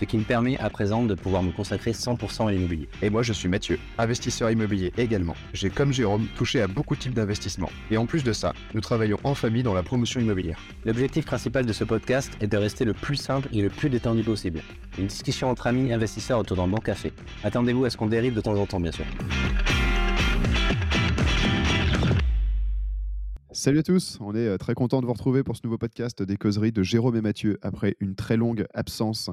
[0.00, 2.88] ce qui me permet à présent de pouvoir me consacrer 100% à l'immobilier.
[3.02, 5.34] Et moi, je suis Mathieu, investisseur immobilier également.
[5.52, 7.70] J'ai, comme Jérôme, touché à beaucoup de types d'investissements.
[7.90, 10.58] Et en plus de ça, nous travaillons en famille dans la promotion immobilière.
[10.86, 14.22] L'objectif principal de ce podcast est de rester le plus simple et le plus détendu
[14.22, 14.62] possible.
[14.98, 17.12] Une discussion entre amis investisseurs autour d'un bon café.
[17.44, 19.04] Attendez-vous à ce qu'on dérive de temps en temps, bien sûr.
[23.52, 26.22] Salut à tous, on est euh, très content de vous retrouver pour ce nouveau podcast
[26.22, 29.28] des causeries de Jérôme et Mathieu après une très longue absence.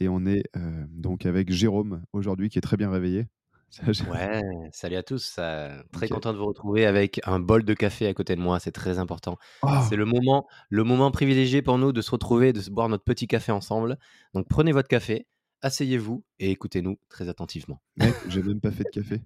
[0.00, 3.26] Et on est euh, donc avec Jérôme aujourd'hui qui est très bien réveillé.
[4.10, 4.40] Ouais,
[4.72, 5.38] salut à tous.
[5.92, 8.58] très content de vous retrouver avec un bol de café à côté de moi.
[8.60, 9.36] C'est très important.
[9.62, 9.68] Oh!
[9.86, 13.04] C'est le moment, le moment privilégié pour nous de se retrouver, de se boire notre
[13.04, 13.98] petit café ensemble.
[14.32, 15.26] Donc prenez votre café,
[15.60, 17.82] asseyez-vous et écoutez-nous très attentivement.
[17.98, 19.20] Mec, j'ai même pas fait de café.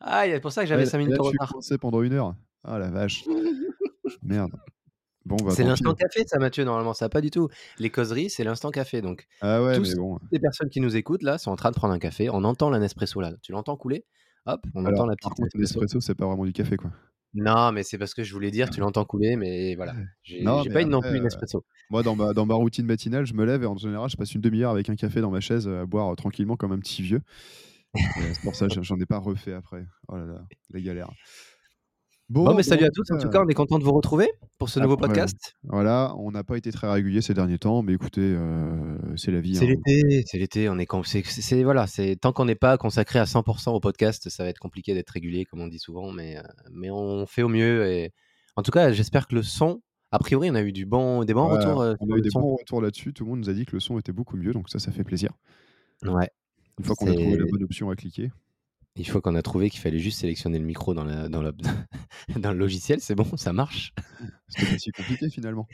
[0.00, 1.54] Ah, c'est pour ça que j'avais 5 minutes de retard.
[1.60, 2.36] Je suis pendant une heure.
[2.62, 3.24] Ah la vache.
[4.22, 4.52] Merde.
[5.24, 6.94] Bon, bah, c'est l'instant café, ça, Mathieu, normalement.
[6.94, 7.48] Ça pas du tout.
[7.78, 9.02] Les causeries, c'est l'instant café.
[9.02, 10.18] Donc, ah ouais, mais bon.
[10.32, 12.30] les personnes qui nous écoutent, là, sont en train de prendre un café.
[12.30, 13.32] On entend la Nespresso, là.
[13.42, 14.04] Tu l'entends couler?
[14.46, 16.00] Hop, on entend la petite contre, Nespresso.
[16.00, 16.90] c'est pas vraiment du café, quoi.
[17.34, 19.94] Non, mais c'est parce que je voulais dire, tu l'entends couler, mais voilà.
[20.22, 21.64] J'ai pas une non plus une espresso.
[21.90, 24.34] moi, dans ma, dans ma routine matinale, je me lève et en général, je passe
[24.34, 27.20] une demi-heure avec un café dans ma chaise à boire tranquillement comme un petit vieux.
[27.94, 29.86] c'est pour ça, j'en ai pas refait après.
[30.08, 31.10] Oh là là, les galères.
[32.30, 33.10] Bon, mais salut à tous.
[33.10, 35.56] En tout cas, on est content de vous retrouver pour ce nouveau podcast.
[35.62, 39.40] Voilà, on n'a pas été très régulier ces derniers temps, mais écoutez, euh, c'est la
[39.40, 39.56] vie.
[39.56, 39.68] C'est hein.
[39.68, 40.68] l'été, c'est l'été.
[40.68, 44.42] On est, c'est, voilà, c'est tant qu'on n'est pas consacré à 100% au podcast, ça
[44.42, 47.48] va être compliqué d'être régulier, comme on dit souvent, mais euh, mais on fait au
[47.48, 47.90] mieux.
[47.90, 48.12] Et
[48.56, 49.80] en tout cas, j'espère que le son.
[50.10, 51.80] A priori, on a eu du bon, des bons retours.
[51.80, 53.14] Euh, on a eu des bons retours là-dessus.
[53.14, 54.92] Tout le monde nous a dit que le son était beaucoup mieux, donc ça, ça
[54.92, 55.30] fait plaisir.
[56.02, 56.28] Ouais.
[56.78, 58.30] Une fois qu'on a trouvé la bonne option à cliquer.
[58.98, 61.52] Une fois qu'on a trouvé qu'il fallait juste sélectionner le micro dans, dans,
[62.36, 63.94] dans le logiciel, c'est bon, ça marche.
[64.48, 65.68] C'était pas si compliqué finalement.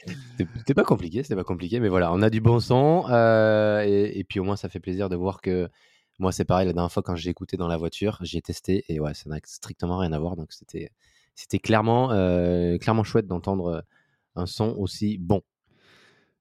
[0.58, 3.06] C'était pas compliqué, c'était pas compliqué, mais voilà, on a du bon son.
[3.08, 5.70] Euh, et, puis au moins, ça fait plaisir de voir que
[6.18, 9.00] moi, c'est pareil, la dernière fois quand j'ai écouté dans la voiture, j'ai testé et
[9.00, 10.36] ouais, ça n'a strictement rien à voir.
[10.36, 10.90] Donc c'était,
[11.34, 13.84] c'était clairement, euh, clairement chouette d'entendre
[14.36, 15.42] un son aussi bon.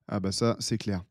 [0.09, 1.03] Ah bah ça, c'est clair.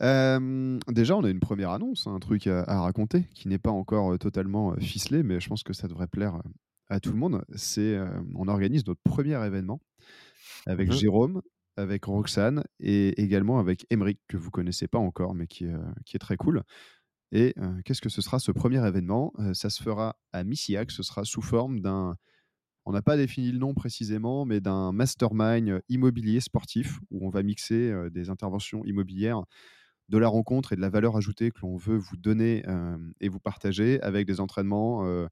[0.00, 4.74] Déjà, on a une première annonce, un truc à, raconter qui n'est pas encore totalement
[4.76, 6.40] ficelé, mais je pense que ça devrait plaire
[6.88, 7.44] à tout le monde.
[7.54, 7.98] C'est,
[8.34, 9.80] on organise notre premier événement
[10.66, 11.42] avec mmh Jérôme,
[11.76, 15.66] avec Roxane et également avec Emeric que vous connaissez pas encore, mais qui,
[16.04, 16.62] qui est très cool.
[17.32, 17.54] Et
[17.84, 19.32] qu'est-ce que ce sera ce premier événement?
[19.54, 20.90] Ça se fera à Missillac.
[20.90, 22.16] Ce sera sous forme d'un
[22.86, 27.42] on n'a pas défini le nom précisément, mais d'un mastermind immobilier sportif où on va
[27.42, 29.42] mixer des interventions immobilières,
[30.08, 32.64] de la rencontre et de la valeur ajoutée que l'on veut vous donner
[33.20, 35.28] et vous partager avec des entraînements, on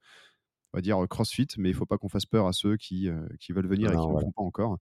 [0.73, 3.09] va dire CrossFit, mais il ne faut pas qu'on fasse peur à ceux qui,
[3.51, 4.79] veulent venir et qui ne le font pas encore.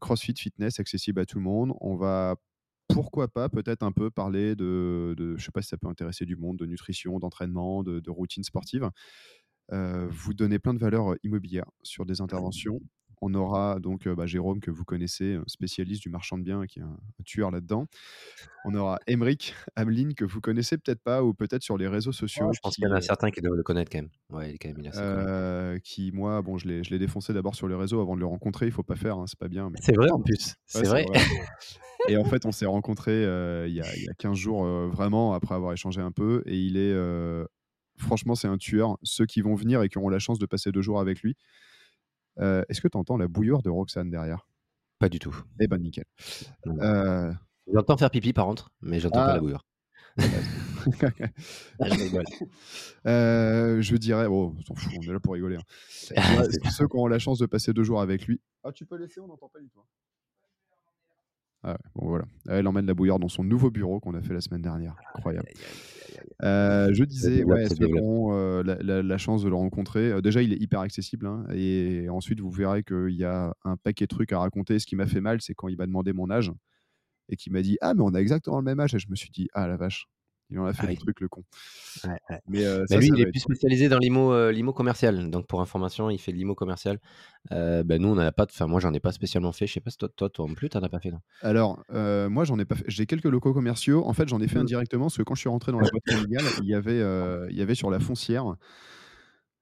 [0.00, 1.72] CrossFit, fitness, accessible à tout le monde.
[1.80, 2.36] On va
[2.88, 6.24] pourquoi pas peut-être un peu parler de, je ne sais pas si ça peut intéresser
[6.24, 8.90] du monde, de nutrition, d'entraînement, de, de routine sportive
[9.70, 12.80] vous donner plein de valeurs immobilières sur des interventions.
[13.22, 16.82] On aura donc bah, Jérôme, que vous connaissez, spécialiste du marchand de biens, qui est
[16.82, 17.86] un, tueur là-dedans.
[18.64, 22.50] On aura Emeric Ameline, que vous connaissez peut-être pas, ou peut-être sur les réseaux sociaux.
[22.52, 24.10] je pense qu'il y en a certains qui doivent le connaître quand même.
[24.30, 28.20] Ouais, quand même qui, moi, bon, je l'ai défoncé d'abord sur les réseaux avant de
[28.20, 28.66] le rencontrer.
[28.66, 29.70] Il faut pas faire, hein, c'est pas bien.
[29.80, 30.56] C'est vrai en plus.
[30.66, 31.06] c'est vrai.
[32.08, 33.22] et en fait, on s'est rencontrés
[33.66, 36.42] il, y a, il y a 15 jours, vraiment, après avoir échangé un peu.
[36.46, 36.94] Et il est
[37.98, 38.96] Franchement, c'est un tueur.
[39.02, 41.36] Ceux qui vont venir et qui auront la chance de passer deux jours avec lui.
[42.40, 44.46] Euh, est-ce que tu entends la bouilloire de Roxane derrière?
[44.98, 45.34] Pas du tout.
[45.60, 46.04] Eh ben nickel.
[46.66, 47.32] Euh...
[47.72, 49.40] J'entends faire pipi par contre, mais j'entends pas la ah.
[49.40, 49.66] bouilloire.
[51.80, 52.46] Ah, je,
[53.06, 55.56] euh, je dirais, bon, on fout, on est là pour rigoler.
[55.56, 56.42] Hein.
[56.70, 58.40] ceux qui auront la chance de passer deux jours avec lui.
[58.64, 59.80] Ah, tu peux laisser, on n'entend pas du tout.
[61.64, 62.24] Ah bon voilà.
[62.48, 64.94] Elle emmène la bouillarde dans son nouveau bureau qu'on a fait la semaine dernière.
[65.16, 65.48] Incroyable.
[66.42, 68.62] Euh, je disais, ouais, euh,
[69.02, 71.26] la, chance de le rencontrer euh, Déjà, il est hyper accessible.
[71.26, 74.78] Hein, et ensuite, vous verrez qu'il y a un paquet de trucs à raconter.
[74.78, 76.52] Ce qui m'a fait mal, c'est quand il m'a demandé mon âge
[77.28, 78.94] et qu'il m'a dit Ah, mais on a exactement le même âge.
[78.94, 80.06] Et je me suis dit Ah la vache.
[80.50, 80.98] Il en a fait Ah des oui.
[80.98, 81.44] trucs, le con.
[82.04, 82.40] Ouais, ouais.
[82.48, 84.72] Mais euh, Bah, ça, lui, ça il est être plus spécialisé dans l'IMO, euh, l'IMO
[84.72, 85.28] commercial.
[85.30, 86.98] Donc, pour information, il fait de l'IMO commercial.
[87.52, 88.44] Euh, bah, nous, on n'en a pas.
[88.44, 89.66] Enfin, moi, j'en ai pas spécialement fait.
[89.66, 91.10] Je sais pas si toi, toi, toi non plus, t'en as pas fait.
[91.10, 91.20] Non?
[91.42, 92.84] Alors, moi, j'en ai pas fait.
[92.88, 94.06] J'ai quelques locaux commerciaux.
[94.06, 96.08] En fait, j'en ai fait indirectement parce que quand je suis rentré dans la boîte
[96.08, 97.00] familiale, il y avait,
[97.50, 98.54] il y avait sur la foncière,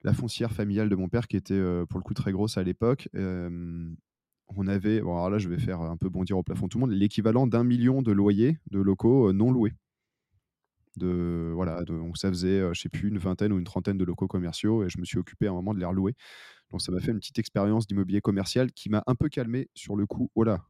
[0.03, 3.09] la foncière familiale de mon père qui était pour le coup très grosse à l'époque.
[3.15, 6.83] on avait, bon, alors là, je vais faire un peu bondir au plafond tout le
[6.87, 9.73] monde, l'équivalent d'un million de loyers de locaux non loués.
[10.97, 14.05] De, voilà, de- donc ça faisait, je sais plus, une vingtaine ou une trentaine de
[14.05, 16.15] locaux commerciaux et je me suis occupé à un moment de les relouer.
[16.71, 19.97] Donc ça m'a fait une petite expérience d'immobilier commercial qui m'a un peu calmé sur
[19.97, 20.31] le coup.
[20.35, 20.65] Oh là,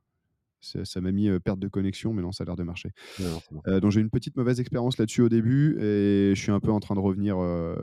[0.61, 2.91] ça m'a mis perte de connexion, mais non, ça a l'air de marcher.
[3.19, 3.63] Non, bon.
[3.69, 6.61] Euh, donc j'ai eu une petite mauvaise expérience là-dessus au début et je suis un
[6.61, 7.77] peu en train de revenir euh,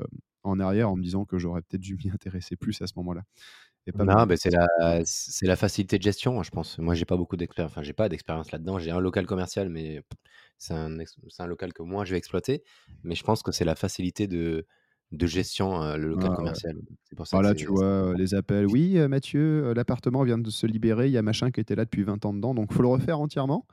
[0.43, 3.23] en arrière en me disant que j'aurais peut-être dû m'y intéresser plus à ce moment-là.
[3.87, 4.67] Et pas Non, me- bah, c'est la,
[5.05, 6.77] c'est la facilité de gestion, je pense.
[6.79, 7.71] Moi, j'ai pas beaucoup d'expérience.
[7.71, 8.79] Enfin, j'ai pas d'expérience là-dedans.
[8.79, 10.01] J'ai un local commercial, mais
[10.71, 10.97] un,
[11.29, 12.63] c'est un local que moi, je vais exploiter.
[13.03, 14.65] Mais je pense que c'est la facilité de,
[15.13, 16.35] de gestion, euh, le local Ah ouais.
[16.37, 16.75] commercial.
[17.03, 18.65] C'est pour ça Voilà, que tu vois, euh, les appels.
[18.67, 21.07] Oui, euh, Mathieu, euh, l'appartement vient de se libérer.
[21.07, 23.19] Il y a machin qui était là depuis 20 ans dedans, donc faut le refaire
[23.19, 23.67] entièrement.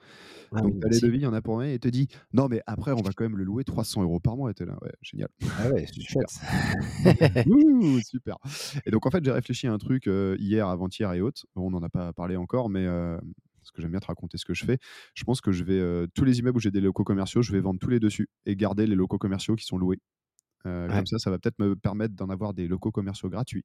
[0.52, 2.48] Ah donc oui, les devis, il y en a pour rien, et te dit non,
[2.48, 4.50] mais après, on va quand même le louer 300 euros par mois.
[4.50, 5.28] Et là, ouais, génial.
[5.58, 6.26] Ah ouais, Super.
[7.46, 8.36] Ouh, super.
[8.84, 11.46] Et donc, en fait, j'ai réfléchi à un truc euh, hier, avant-hier et autres.
[11.56, 13.16] On n'en a pas parlé encore, mais euh,
[13.60, 14.78] parce que j'aime bien te raconter ce que je fais.
[15.14, 17.52] Je pense que je vais, euh, tous les immeubles où j'ai des locaux commerciaux, je
[17.52, 20.00] vais vendre tous les dessus et garder les locaux commerciaux qui sont loués.
[20.66, 20.94] Euh, Ouais.
[20.96, 23.64] Comme ça, ça va peut-être me permettre d'en avoir des locaux commerciaux gratuits.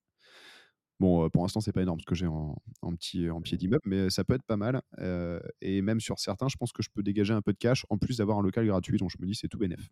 [1.01, 3.57] Bon, euh, pour l'instant, c'est pas énorme ce que j'ai en, en petit, en pied
[3.57, 4.81] d'immeuble, mais ça peut être pas mal.
[4.99, 7.85] Euh, et même sur certains, je pense que je peux dégager un peu de cash
[7.89, 8.97] en plus d'avoir un local gratuit.
[8.97, 9.89] Donc, je me dis, c'est tout bénef.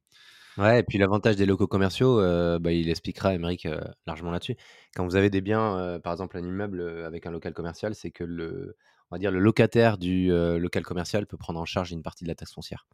[0.58, 4.56] Ouais, et puis l'avantage des locaux commerciaux, euh, bah, il expliquera, Émeric, euh, largement là-dessus.
[4.96, 8.24] Quand vous avez des biens, par exemple un immeuble avec un local commercial, c'est que
[8.24, 8.78] le,
[9.10, 12.30] on va dire, le locataire du local commercial peut prendre en charge une partie de
[12.30, 12.86] la taxe foncière.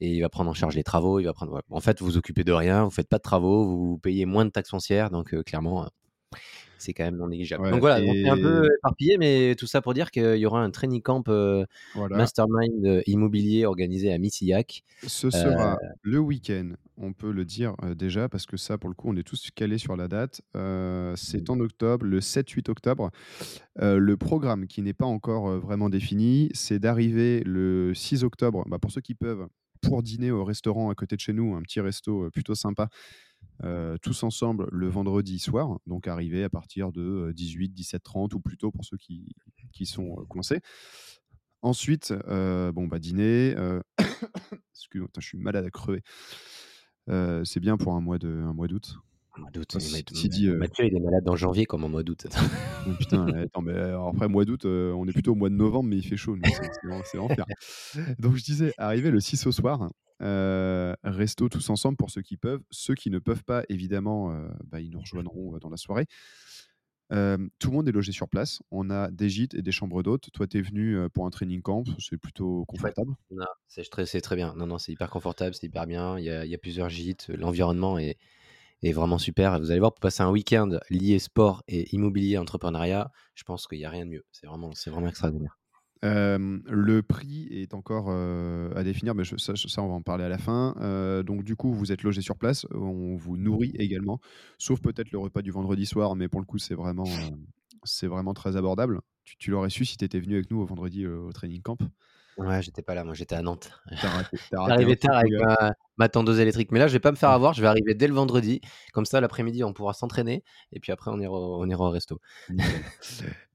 [0.00, 1.52] Et il va prendre en charge les travaux, il va prendre.
[1.52, 1.60] ouais.
[1.70, 4.44] En fait, vous vous occupez de rien, vous faites pas de travaux, vous payez moins
[4.44, 5.88] de taxes foncières, donc euh, clairement, euh,
[6.78, 7.62] c'est quand même non négligeable.
[7.62, 10.36] Ouais, donc voilà, on et- est un peu éparpillé, mais tout ça pour dire qu'il
[10.38, 12.16] y aura un training camp euh, Voilà.
[12.16, 14.82] mastermind immobilier organisé à Missillac.
[15.06, 19.08] Ce sera le week-end, on peut le dire déjà, parce que ça, pour le coup,
[19.10, 20.40] on est tous calés sur la date.
[20.56, 23.10] Euh, c'est en octobre, le 7-8 octobre.
[23.80, 28.78] Euh, le programme qui n'est pas encore vraiment défini, c'est d'arriver le 6 octobre, bah,
[28.80, 29.46] pour ceux qui peuvent,
[29.82, 32.88] pour dîner au restaurant à côté de chez nous, un petit resto euh, plutôt sympa,
[33.64, 38.34] euh, tous ensemble le vendredi soir, donc arriver à partir de euh, 18, 17, 30
[38.34, 39.34] ou plus tôt pour ceux qui,
[39.84, 40.60] sont euh, coincés.
[41.60, 43.54] Ensuite, euh, bon, bah, dîner.
[43.56, 43.80] euh,
[44.90, 46.02] putain, je suis malade à crever.
[47.08, 48.96] Euh, c'est bien pour un mois d'août.
[49.38, 52.26] Mois d'août, Ah, euh, Mathieu, il est malade en janvier comme en mois d'août.
[52.86, 55.48] Oh, putain, euh, attends, mais alors après mois d'août, euh, on est plutôt au mois
[55.48, 56.36] de novembre, mais il fait chaud.
[56.44, 57.46] C'est c'est l'en- c'est l'enfer.
[58.18, 59.90] Donc je disais, arriver le 6 au soir,
[60.22, 62.60] euh, resto tous ensemble pour ceux qui peuvent.
[62.70, 66.06] Ceux qui ne peuvent pas, évidemment, euh, bah, ils nous rejoindront euh, dans la soirée.
[67.12, 68.60] Euh, tout le monde est logé sur place.
[68.70, 70.30] On a des gîtes et des chambres d'hôtes.
[70.32, 71.84] Toi, tu es venu euh, pour un training camp.
[71.98, 73.12] C'est plutôt confortable.
[73.30, 74.54] Non, c'est très, très bien.
[74.56, 76.18] Non, non, c'est hyper confortable, c'est hyper bien.
[76.18, 77.28] Il y a, il y a plusieurs gîtes.
[77.28, 78.16] L'environnement est,
[78.82, 79.58] est vraiment super.
[79.60, 83.78] Vous allez voir, pour passer un week-end lié sport et immobilier, entrepreneuriat, je pense qu'il
[83.78, 84.24] n'y a rien de mieux.
[84.32, 85.58] C'est vraiment, c'est vraiment extraordinaire.
[86.04, 90.28] Le prix est encore euh, à définir, mais je- ça, on va en parler à
[90.28, 90.74] la fin.
[90.80, 94.20] Euh, donc, du coup, vous êtes logé sur place, on vous nourrit également,
[94.58, 97.36] sauf peut-être le repas du vendredi soir, mais pour le coup, c'est vraiment, euh,
[97.84, 99.00] c'est vraiment très abordable.
[99.24, 101.78] Tu, tu l'aurais su si tu étais venu avec nous au vendredi au training camp.
[102.38, 103.70] Ouais, j'étais pas là, moi j'étais à Nantes.
[104.52, 105.56] J'arrivais tard avec gars.
[105.60, 106.72] ma, ma tondeuse électrique.
[106.72, 107.52] Mais là, je vais pas me faire avoir.
[107.52, 108.60] Je vais arriver dès le vendredi.
[108.92, 110.42] Comme ça, l'après-midi, on pourra s'entraîner.
[110.72, 112.20] Et puis après, on ira, au- on ira au resto.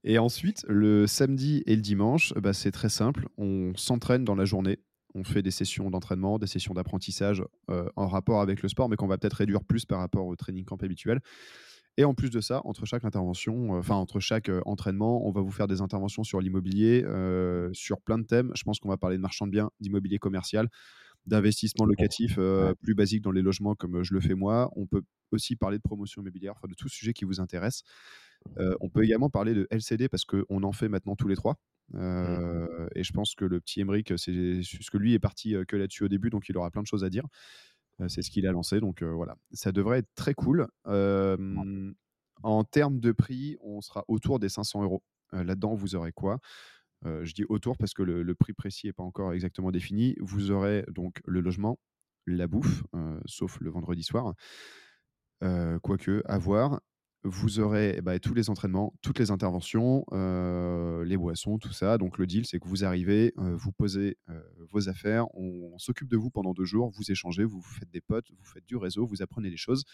[0.04, 3.26] Et ensuite, le samedi et le dimanche, bah, c'est très simple.
[3.36, 4.78] On s'entraîne dans la journée.
[5.14, 8.96] On fait des sessions d'entraînement, des sessions d'apprentissage euh, en rapport avec le sport, mais
[8.96, 11.20] qu'on va peut-être réduire plus par rapport au training camp habituel.
[11.98, 15.32] Et en plus de ça, entre chaque intervention, euh, enfin entre chaque euh, entraînement, on
[15.32, 18.52] va vous faire des interventions sur l'immobilier, euh, sur plein de thèmes.
[18.54, 20.68] Je pense qu'on va parler de marchand de biens, d'immobilier commercial,
[21.26, 24.70] d'investissement locatif euh, plus basique dans les logements comme je le fais moi.
[24.76, 25.02] On peut
[25.32, 27.82] aussi parler de promotion immobilière, enfin de tout sujet qui vous intéresse.
[28.58, 31.56] Euh, on peut également parler de LCD parce qu'on en fait maintenant tous les trois.
[31.96, 35.74] Euh, Et je pense que le petit Emeric, c'est ce que lui est parti que
[35.74, 37.24] là-dessus au début, donc il aura plein de choses à dire.
[38.00, 39.36] Euh, c'est ce qu'il a lancé, donc euh, voilà.
[39.52, 40.68] Ça devrait être très cool.
[42.42, 45.02] En termes de prix, on sera autour des 500 euros.
[45.34, 46.38] Euh, Là-dedans, vous aurez quoi?
[47.04, 50.14] Euh, Je dis autour parce que le, le prix précis n'est pas encore exactement défini.
[50.20, 51.78] Vous aurez donc le logement,
[52.26, 54.34] la bouffe, euh, sauf le vendredi soir.
[55.42, 56.80] Euh, quoique, à voir.
[57.24, 61.98] Vous aurez eh ben, tous les entraînements, toutes les interventions, euh, les boissons, tout ça.
[61.98, 65.78] Donc le deal, c'est que vous arrivez, euh, vous posez euh, vos affaires, on, on
[65.78, 68.66] s'occupe de vous pendant deux jours, vous échangez, vous, vous faites des potes, vous faites
[68.66, 69.84] du réseau, vous apprenez des choses.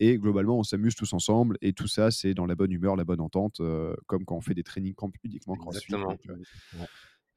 [0.00, 1.58] Et globalement, on s'amuse tous ensemble.
[1.60, 3.60] Et tout ça, c'est dans la bonne humeur, la bonne entente,
[4.06, 6.36] comme quand on fait des training camps uniquement donc, euh,
[6.78, 6.86] Ouais.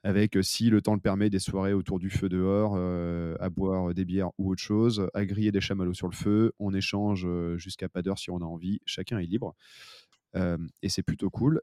[0.04, 3.50] Avec, euh, si le temps le permet, des soirées autour du feu dehors, euh, à
[3.50, 6.54] boire des bières ou autre chose, à griller des chamallows sur le feu.
[6.60, 8.80] On échange euh, jusqu'à pas d'heure si on a envie.
[8.86, 9.56] Chacun est libre.
[10.36, 11.62] Euh, et c'est plutôt cool.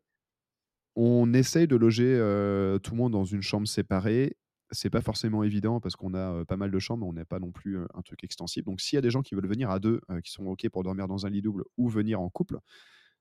[0.96, 4.36] On essaye de loger euh, tout le monde dans une chambre séparée.
[4.70, 7.38] C'est pas forcément évident parce qu'on a euh, pas mal de chambres, on n'a pas
[7.38, 8.64] non plus euh, un truc extensif.
[8.64, 10.68] Donc, s'il y a des gens qui veulent venir à deux, euh, qui sont OK
[10.70, 12.58] pour dormir dans un lit double ou venir en couple,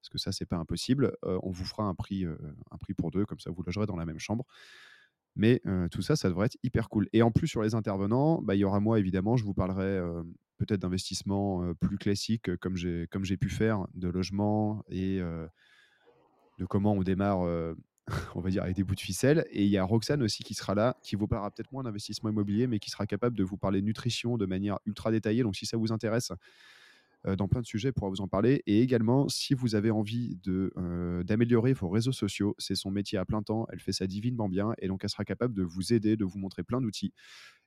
[0.01, 2.37] parce que ça, c'est pas impossible, euh, on vous fera un prix, euh,
[2.71, 4.45] un prix pour deux, comme ça vous logerez dans la même chambre.
[5.37, 7.07] Mais tout ça, ça devrait être hyper cool.
[7.13, 10.01] Et en plus, sur les intervenants, bah, il y aura moi, évidemment, je vous parlerai
[10.57, 17.39] peut-être d'investissements plus classiques, comme j'ai pu faire, de logement et de comment on démarre,
[18.35, 19.45] on va dire, avec des bouts de ficelle.
[19.51, 22.29] Et il y a Roxane aussi qui sera là, qui vous parlera peut-être moins d'investissement
[22.29, 25.43] immobilier, mais qui sera capable de vous parler nutrition de manière ultra détaillée.
[25.43, 26.31] Donc, si ça vous intéresse,
[27.35, 28.63] dans plein de sujets, pourra vous en parler.
[28.67, 33.17] Et également, si vous avez envie de, euh, d'améliorer vos réseaux sociaux, c'est son métier
[33.17, 35.93] à plein temps, elle fait ça divinement bien, et donc elle sera capable de vous
[35.93, 37.13] aider, de vous montrer plein d'outils,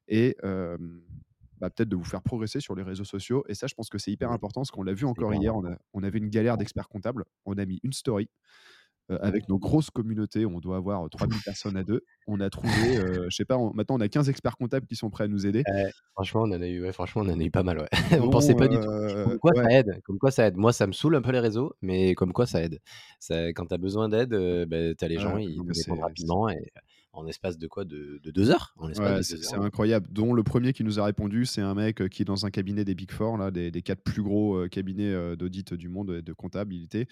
[0.08, 0.78] et euh,
[1.58, 3.44] bah, peut-être de vous faire progresser sur les réseaux sociaux.
[3.48, 5.64] Et ça, je pense que c'est hyper important, parce qu'on l'a vu encore hier, on,
[5.66, 8.28] a- on avait une galère d'experts comptables, on a mis une story,
[9.10, 12.04] euh, avec nos grosses communautés, on doit avoir euh, 3000 personnes à deux.
[12.26, 14.96] On a trouvé, euh, je sais pas, on- maintenant on a 15 experts comptables qui
[14.96, 15.62] sont prêts à nous aider.
[15.68, 17.88] Euh, franchement, on en a eu, ouais, franchement, on en a eu pas mal, ouais.
[18.12, 18.86] on Dont, pensait pas du tout.
[18.86, 20.56] Comme quoi ouais, ça aide, comme quoi ça aide.
[20.56, 22.78] Moi, ça me saoule un peu les réseaux, mais comme quoi ça aide.
[23.18, 25.78] Ça, quand tu as besoin d'aide, euh, ben, tu as les gens, ouais, ils te
[25.78, 26.70] répondent rapidement et
[27.12, 30.06] en espace de quoi de, de deux heures Ouais, de c'est incroyable.
[30.12, 32.50] Dont le premier qui nous a répondu, c'est un mec euh, qui est dans un
[32.50, 35.88] cabinet des Big Four, là, des, des quatre plus gros euh, cabinets euh, d'audit du
[35.88, 37.06] monde et de comptabilité,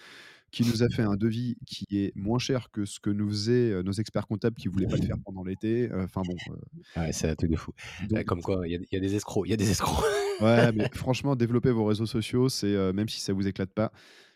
[0.51, 3.83] qui nous a fait un devis qui est moins cher que ce que nous faisaient
[3.83, 5.89] nos experts comptables qui voulaient pas le faire pendant l'été.
[5.93, 6.35] Enfin bon.
[6.51, 7.71] euh, Ouais, c'est un truc de fou.
[8.09, 9.69] donc, comme quoi, il y, a- il y a des escrocs, il y a des
[9.69, 10.03] escrocs.
[10.41, 13.91] ouais, mais franchement, développer vos réseaux sociaux, c'est euh, même si ça vous éclate pas,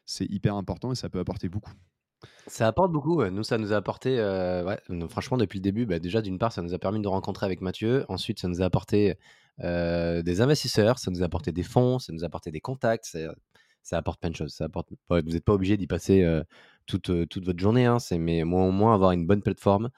[0.06, 1.72] c'est hyper important et ça peut apporter beaucoup.
[2.48, 3.24] Ça apporte beaucoup.
[3.24, 4.76] Nous, ça nous a apporté, euh,
[5.10, 7.62] franchement, depuis le début, bah, déjà, d'une part, ça nous a permis de rencontrer avec
[7.62, 8.06] Mathieu.
[8.10, 9.16] Ensuite, ça nous a apporté
[9.64, 13.18] euh, des investisseurs, ça nous a apporté des fonds, ça nous a apporté des contacts.
[13.82, 14.62] Ça, apporte plein de choses.
[15.10, 16.44] Vous n'êtes pas obligé d'y passer euh,
[16.86, 19.90] toute, votre journée, hein, c'est, mais moi, au moins avoir une bonne plateforme,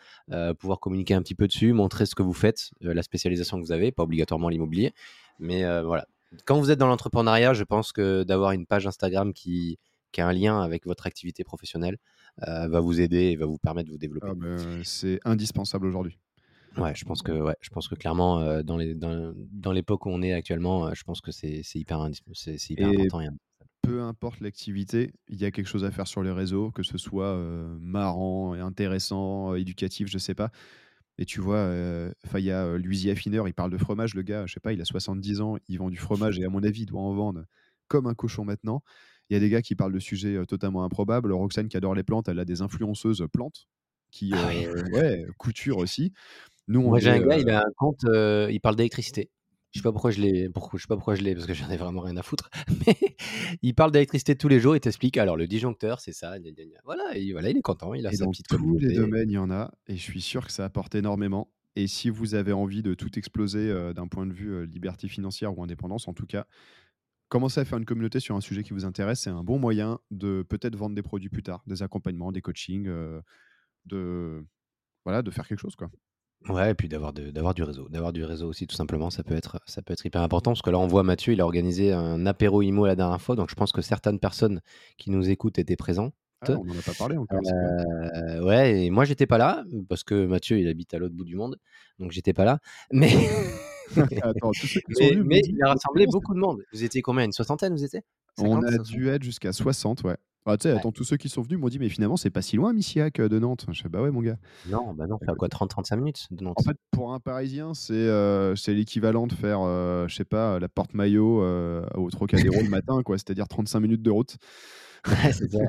[0.60, 3.72] pouvoir communiquer un petit peu dessus, montrer ce que vous faites, la spécialisation que vous
[3.72, 4.94] avez, pas obligatoirement l'immobilier.
[5.40, 6.08] Mais voilà.
[6.46, 9.80] Quand vous êtes dans l'entrepreneuriat, je pense que d'avoir une page Instagram qui,
[10.16, 11.98] qui a un lien avec votre activité professionnelle,
[12.48, 14.30] euh, va vous aider et va vous permettre de vous développer.
[14.32, 16.18] Ah, ben, c'est indispensable aujourd'hui.
[16.78, 20.06] Ouais, je pense que, ouais, je pense que clairement, euh, dans, les, dans, dans l'époque
[20.06, 23.22] où on est actuellement, euh, je pense que c'est, c'est hyper, c'est, c'est hyper important.
[23.22, 23.28] et
[23.82, 26.98] peu importe l'activité, il y a quelque chose à faire sur les réseaux, que ce
[26.98, 30.50] soit euh, marrant intéressant, éducatif, je sais pas.
[31.18, 31.70] Et tu vois,
[32.34, 34.82] il y a Louisier Affineur, il parle de fromage, le gars, je sais pas, il
[34.82, 37.46] a 70 ans, il vend du fromage et à mon avis, il doit en vendre
[37.88, 38.82] comme un cochon maintenant.
[39.30, 41.32] Il y a des gars qui parlent de sujets euh, totalement improbables.
[41.34, 43.68] Roxane qui adore les plantes, elle a des influenceuses plantes
[44.12, 44.66] qui, Ah oui.
[44.66, 46.14] euh, ouais, couture aussi.
[46.68, 49.30] Nous, on Moi, j'ai un gars, euh, il a un compte, euh, il parle d'électricité.
[49.72, 51.70] Je sais pas pourquoi je l'ai, je sais pas pourquoi je l'ai, parce que j'en
[51.70, 52.50] ai vraiment rien à foutre.
[52.88, 52.96] Mais
[53.62, 55.18] il parle d'électricité tous les jours, il t'explique.
[55.18, 56.40] Alors, le disjoncteur, c'est ça.
[56.40, 56.80] gna, gna, gna.
[56.86, 59.30] Voilà, et voilà, il est content, il a Et sa dans petite tous les domaines,
[59.30, 61.50] il y en a, et je suis sûr que ça apporte énormément.
[61.76, 65.10] Et si vous avez envie de tout exploser euh, d'un point de vue euh, liberté
[65.10, 66.48] financière ou indépendance, en tout cas,
[67.30, 70.00] commencer à faire une communauté sur un sujet qui vous intéresse, c'est un bon moyen
[70.12, 73.22] de peut-être vendre des produits plus tard, des accompagnements, des coachings, euh,
[73.86, 74.46] de
[75.04, 75.90] voilà, de faire quelque chose quoi.
[76.50, 79.36] Ouais, et puis d'avoir d'avoir du réseau, d'avoir du réseau aussi tout simplement, ça peut
[79.36, 81.92] être ça peut être hyper important parce que là on voit Mathieu, il a organisé
[81.92, 84.62] un apéro IMO la dernière fois, donc je pense que certaines personnes
[84.98, 86.14] qui nous écoutent étaient présentes.
[86.42, 87.40] Ah, on n'en a pas parlé encore.
[87.40, 91.26] Euh, ouais, et moi j'étais pas là parce que Mathieu il habite à l'autre bout
[91.26, 91.58] du monde,
[91.98, 92.60] donc j'étais pas là.
[92.92, 93.10] Mais
[94.24, 94.52] Attends,
[95.00, 96.62] mais, venus il a rassemblé beaucoup de monde.
[96.74, 98.02] Vous étiez combien Une soixantaine, vous étiez?
[98.38, 98.88] On 50, a 60?
[98.88, 100.18] dû être jusqu'à 60, ouais.
[100.48, 100.80] Ah, tu sais, Ouais.
[100.80, 103.20] attends, tous ceux qui sont venus m'ont dit, mais finalement, c'est pas si loin, Missiac
[103.20, 103.66] euh, de Nantes.
[103.72, 104.38] Je sais, bah ouais, mon gars.
[104.64, 105.38] Non, bah non, à côté.
[105.38, 109.62] quoi 30-35 minutes de En Nantes fait, pour un Parisien, c'est euh, l'équivalent de faire,
[109.62, 113.18] euh, je sais pas, la porte maillot euh, au Trocadéro le matin, quoi.
[113.18, 114.38] C'est-à-dire 35 minutes de route.
[115.08, 115.60] Ouais, c'est ça.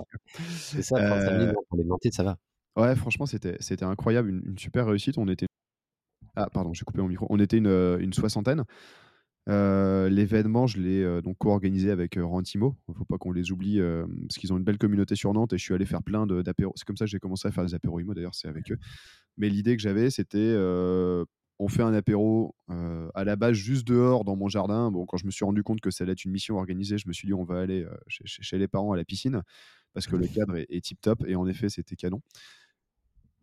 [0.49, 2.37] C'est ça, 35 minutes Euh, bon, pour les Nantais, ça va.
[2.78, 5.18] ouais, franchement, c'était c'était incroyable, une, une super réussite.
[5.18, 5.46] On était.
[6.37, 7.26] Ah, pardon, j'ai coupé mon micro.
[7.31, 8.64] On était une, euh, une soixantaine.
[9.49, 12.76] Euh, L'événement, je l'ai euh, donc co-organisé avec euh, Rantimo.
[12.88, 13.81] Il ne faut pas qu'on les oublie
[14.28, 16.43] parce qu'ils ont une belle communauté sur Nantes et je suis allé faire plein de-
[16.43, 16.73] d'apéros.
[16.76, 18.78] C'est comme ça que j'ai commencé à faire des apéros IMO d'ailleurs, c'est avec eux.
[19.38, 20.55] Mais l'idée que j'avais, c'était
[21.59, 22.55] on fait un apéro
[23.14, 24.90] à la base juste dehors dans mon jardin.
[24.90, 27.07] Bon, quand je me suis rendu compte que ça allait être une mission organisée, je
[27.09, 29.43] me suis dit on va aller chez, chez- chez les parents à la piscine
[29.95, 32.21] parce que le cadre est, tip top et en effet c'était canon.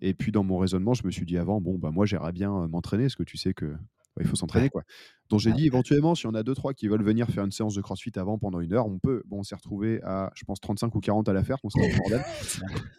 [0.06, 2.54] Et puis dans mon raisonnement, je me suis dit avant bon bah moi j'aimerais bien
[2.54, 4.84] euh, m'entraîner parce que tu sais que bah, il faut s'entraîner quoi.
[5.30, 7.74] Donc j'ai dit éventuellement si on a deux trois qui veulent venir faire une séance
[7.74, 9.24] de CrossFit avant pendant une heure, on peut.
[9.26, 12.24] Bon, on s'est retrouvé à je pense 35 ou 40 à la faire, donc bordel.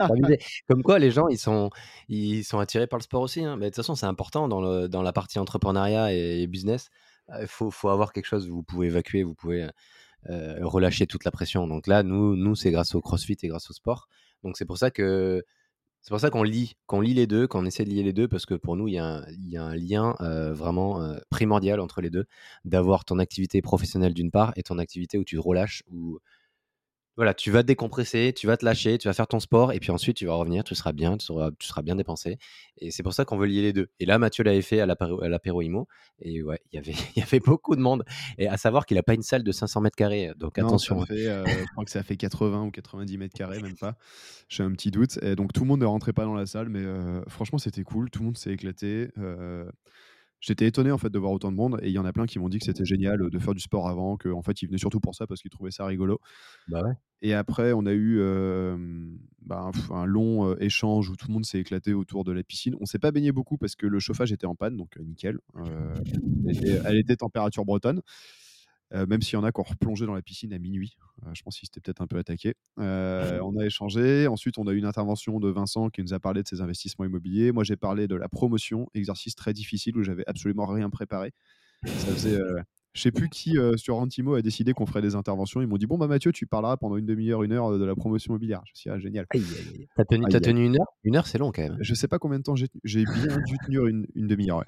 [0.67, 1.71] Comme quoi, les gens, ils sont,
[2.09, 3.45] ils sont attirés par le sport aussi.
[3.45, 3.57] hein.
[3.57, 6.89] Mais de toute façon, c'est important dans, le, dans la partie entrepreneuriat et business.
[7.39, 9.69] Il faut, faut avoir quelque chose où vous pouvez évacuer, vous pouvez
[10.31, 11.67] euh, relâcher toute la pression.
[11.69, 14.09] Donc là, nous, nous c'est grâce au CrossFit et grâce au sport.
[14.43, 15.45] Donc c'est pour ça que
[16.05, 18.29] c'est pour ça qu'on lit, qu'on lit les deux, qu'on essaie de lier les deux,
[18.29, 19.25] parce que pour nous, il y a
[19.57, 20.15] un, lien
[20.53, 22.27] vraiment primordial entre les deux,
[22.67, 26.19] d'avoir ton activité professionnelle d'une part et ton activité où tu relâches, où
[27.17, 29.79] voilà, tu vas te décompresser, tu vas te lâcher, tu vas faire ton sport, et
[29.79, 32.39] puis ensuite tu vas revenir, tu seras bien, tu seras, tu seras bien dépensé.
[32.79, 33.89] Et c'est pour ça qu'on veut lier les deux.
[34.01, 35.87] Et là, Mathieu l'avait fait à l'apéro IMO,
[36.21, 38.05] et ouais, il y avait, il y avait beaucoup de monde.
[38.39, 40.99] Et à savoir qu'il n'a pas une salle de 500 mètres carrés, donc Non, attention.
[40.99, 41.17] ça hein.
[41.17, 43.97] fait, euh, je crois que ça fait 80 ou 90 mètres carrés, même pas.
[44.49, 45.19] J'ai un petit doute.
[45.23, 47.83] Et donc tout le monde ne rentrait pas dans la salle, mais euh, franchement c'était
[47.85, 48.11] cool.
[48.11, 49.09] Tout le monde s'est éclaté.
[49.19, 49.71] Euh,
[50.47, 52.27] J'étais étonné en fait de voir autant de monde et il y en a plein
[52.27, 54.67] qui m'ont dit que c'était génial euh, de faire du sport avant, qu'en fait ils
[54.67, 56.21] venaient surtout pour ça parce qu'ils trouvaient ça rigolo.
[56.69, 56.93] Bah ouais.
[57.23, 58.77] Et après on a eu euh,
[59.41, 62.75] bah, un long euh, échange où tout le monde s'est éclaté autour de la piscine.
[62.81, 65.39] On s'est pas baigné beaucoup parce que le chauffage était en panne, donc euh, nickel.
[65.57, 65.95] Euh,
[66.47, 68.03] elle, était, elle était température bretonne.
[68.95, 70.97] Euh, même s'il y en a qui ont replongé dans la piscine à minuit.
[71.27, 72.55] Euh, je pense qu'ils s'étaient peut-être un peu attaqués.
[72.79, 74.27] Euh, on a échangé.
[74.29, 77.05] Ensuite, on a eu une intervention de Vincent qui nous a parlé de ses investissements
[77.05, 77.51] immobiliers.
[77.53, 81.33] Moi, j'ai parlé de la promotion, exercice très difficile où j'avais absolument rien préparé.
[81.85, 82.39] Ça faisait.
[82.95, 85.61] je sais plus qui euh, sur Antimo a décidé qu'on ferait des interventions.
[85.61, 87.95] Ils m'ont dit Bon, bah Mathieu, tu parleras pendant une demi-heure, une heure de la
[87.97, 88.63] promotion immobilière.
[88.65, 89.27] Je me suis dit Ah, génial.
[89.97, 90.41] T'as tenu, aïe.
[90.41, 90.87] tenu une heure?
[91.03, 91.77] Une heure, c'est long quand même.
[91.81, 92.81] Je sais pas combien de temps j'ai tenu.
[92.85, 94.59] J'ai bien dû tenir une, une demi-heure.
[94.59, 94.65] ouais.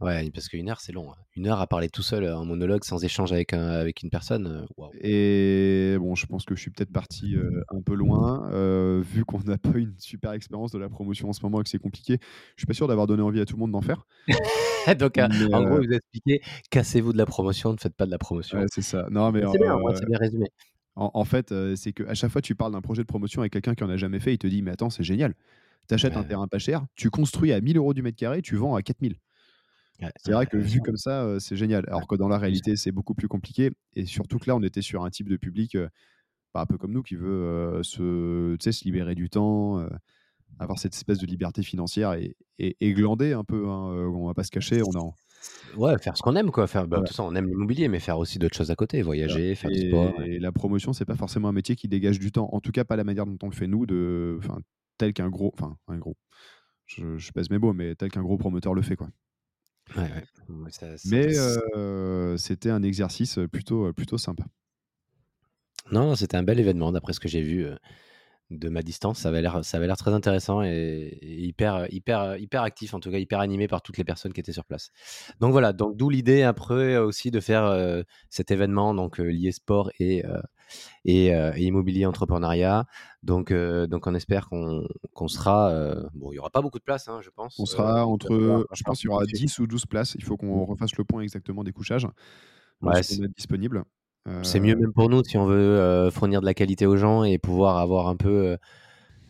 [0.00, 1.10] Ouais, parce qu'une heure, c'est long.
[1.12, 1.16] hein.
[1.34, 4.46] Une heure à parler tout seul en monologue sans échange avec, un- avec une personne.
[4.46, 4.90] euh, waouh.
[5.00, 9.24] Et bon, je pense que je suis peut-être parti euh, un peu loin, euh, vu
[9.24, 11.78] qu'on n'a pas une super expérience de la promotion en ce moment et que c'est
[11.78, 12.18] compliqué.
[12.56, 14.06] Je suis pas sûr d'avoir donné envie à tout le monde d'en faire.
[14.98, 16.40] Donc, euh, Mais, en euh, gros, vous expliquez
[16.70, 18.58] cassez-vous de la promotion, ne faites pas de la promotion.
[18.58, 19.06] ouais, c'est ça.
[19.10, 20.46] Non, mais c'est bien, euh, moi, c'est bien résumé.
[20.96, 23.52] en, en fait, euh, c'est qu'à chaque fois, tu parles d'un projet de promotion avec
[23.52, 25.34] quelqu'un qui en a jamais fait, il te dit Mais attends, c'est génial.
[25.88, 28.56] Tu achètes un terrain pas cher, tu construis à 1000 euros du mètre carré, tu
[28.56, 29.16] vends à 4000.
[30.00, 31.84] Ouais, C'est vrai que vu comme ça, euh, c'est génial.
[31.88, 33.70] Alors que dans la réalité, c'est beaucoup plus compliqué.
[33.94, 35.88] Et surtout que là, on était sur un type de public euh,
[36.54, 39.84] bah, un peu comme nous qui veut euh, se, se libérer du temps,
[40.58, 43.68] avoir cette espèce de liberté financière et, et, et glander un peu.
[43.68, 44.82] Hein, on va pas se cacher.
[44.82, 45.12] On a,
[45.76, 46.66] Ouais, faire ce qu'on aime, quoi.
[46.66, 49.54] Faire, bah, toute façon, on aime l'immobilier, mais faire aussi d'autres choses à côté, voyager,
[49.54, 50.18] faire du et, sport.
[50.18, 50.30] ouais.
[50.30, 52.48] et la promotion, c'est pas forcément un métier qui dégage du temps.
[52.52, 54.40] En tout cas, pas la manière dont on le fait nous, de,
[54.96, 56.16] tel qu'un gros, enfin, un gros.
[56.86, 59.08] Je, je pèse mes mots, mais tel qu'un gros promoteur le fait, quoi.
[59.96, 60.24] Ouais, ouais.
[60.48, 64.44] Ouais, ça- ça- Mais euh, c'était un exercice plutôt, plutôt sympa.
[65.90, 67.74] Non, non, c'était un bel événement, d'après ce que j'ai vu euh,
[68.50, 69.20] de ma distance.
[69.20, 70.70] Ça avait l'air, ça avait l'air très intéressant et,
[71.22, 74.40] et hyper, hyper, hyper actif, en tout cas hyper animé par toutes les personnes qui
[74.40, 74.90] étaient sur place.
[75.40, 79.24] Donc voilà, donc d'où l'idée après euh, aussi de faire euh, cet événement donc euh,
[79.24, 80.40] lié sport et euh,
[81.04, 82.86] et, euh, et immobilier entrepreneuriat.
[83.22, 86.78] Donc euh, donc on espère qu'on qu'on sera euh, bon, il y aura pas beaucoup
[86.78, 87.58] de place, hein, je pense.
[87.58, 89.46] On sera entre, je pense qu'il y aura négocier.
[89.46, 90.14] 10 ou 12 places.
[90.14, 92.06] Il faut qu'on refasse le point exactement des couchages.
[92.82, 93.84] Ouais, a disponible.
[94.42, 97.38] C'est mieux même pour nous si on veut fournir de la qualité aux gens et
[97.38, 98.58] pouvoir avoir un peu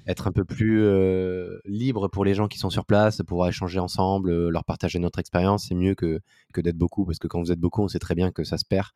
[0.09, 3.79] être un peu plus euh, libre pour les gens qui sont sur place, pouvoir échanger
[3.79, 5.66] ensemble, euh, leur partager notre expérience.
[5.68, 6.21] C'est mieux que,
[6.55, 8.57] que d'être beaucoup parce que quand vous êtes beaucoup, on sait très bien que ça
[8.57, 8.88] se perd.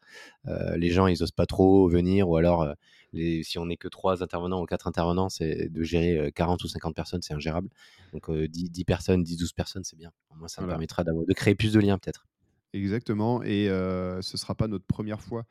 [0.48, 2.66] Euh, les gens, ils osent pas trop venir ou alors
[3.12, 6.64] les, si on n'est que trois intervenants ou quatre intervenants, c'est de gérer euh, 40
[6.64, 7.68] ou 50 personnes, c'est ingérable.
[8.14, 10.12] Donc euh, 10, 10 personnes, 10, 12 personnes, c'est bien.
[10.30, 10.76] Au moins, ça me Voilà.
[10.78, 12.26] permettra de créer plus de liens peut-être.
[12.72, 13.42] Exactement.
[13.42, 15.44] Et ce sera pas notre première fois,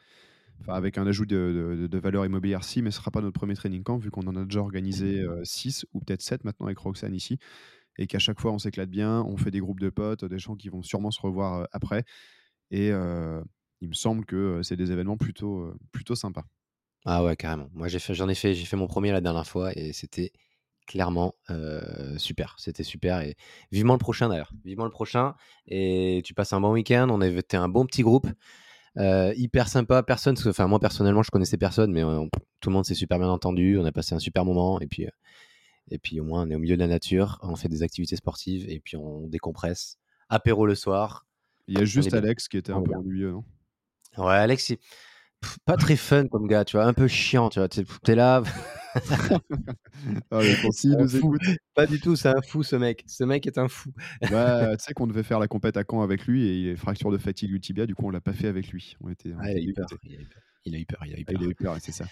[0.62, 3.38] enfin, avec un ajout de, de, de valeur immobilière, si, mais ce sera pas notre
[3.38, 6.78] premier training camp, vu qu'on en a déjà organisé 6 ou peut-être 7 maintenant avec
[6.78, 7.38] Roxane ici.
[7.98, 10.56] Et qu'à chaque fois, on s'éclate bien, on fait des groupes de potes, des gens
[10.56, 12.06] qui vont sûrement se revoir euh, après.
[12.72, 13.42] Et euh,
[13.82, 16.46] il me semble que euh, c'est des événements plutôt, euh, plutôt sympas.
[17.06, 17.70] Ah ouais, carrément.
[17.74, 20.32] Moi, j'ai fait, j'en ai fait, j'ai fait mon premier la dernière fois et c'était
[20.88, 22.56] clairement euh, super.
[22.60, 23.36] C'était super et
[23.72, 24.52] vivement le prochain d'ailleurs.
[24.64, 25.36] Vivement le prochain
[25.68, 27.08] et tu passes un bon week-end.
[27.10, 28.28] On été un bon petit groupe,
[28.98, 30.04] euh, hyper sympa.
[30.04, 32.26] Personne, enfin moi personnellement, je connaissais personne, mais euh,
[32.60, 33.78] tout le monde s'est super bien entendu.
[33.78, 35.12] On a passé un super moment et puis euh,
[35.90, 38.16] et puis au moins on est au milieu de la nature, on fait des activités
[38.16, 39.98] sportives et puis on décompresse.
[40.30, 41.26] Apéro le soir.
[41.68, 42.20] Il y a juste bien.
[42.20, 43.44] Alex qui était un peu ennuyeux, non?
[44.18, 45.11] Ouais, Alex, il- pff,
[45.66, 47.68] pas très fun comme gars, tu vois, un peu chiant, tu vois.
[47.70, 48.44] T'es là,
[50.32, 50.42] Ah,
[50.84, 51.42] nous écoute.
[51.76, 53.04] Pas du tout, c'est un fou ce mec.
[53.08, 53.92] Ce mec est un fou.
[54.30, 56.76] Bah, tu sais qu'on devait faire la compète à Caen avec lui et il est
[56.76, 58.96] fracture de fatigue du tibia, du coup on l'a pas fait avec lui.
[59.02, 60.42] On était, on Ah, il, a était eu peur, il a eu peur.
[60.66, 61.00] Il a eu peur.
[61.06, 61.42] Il a eu Ah, il peur.
[61.42, 62.06] a eu peur, ouais, c'est ça.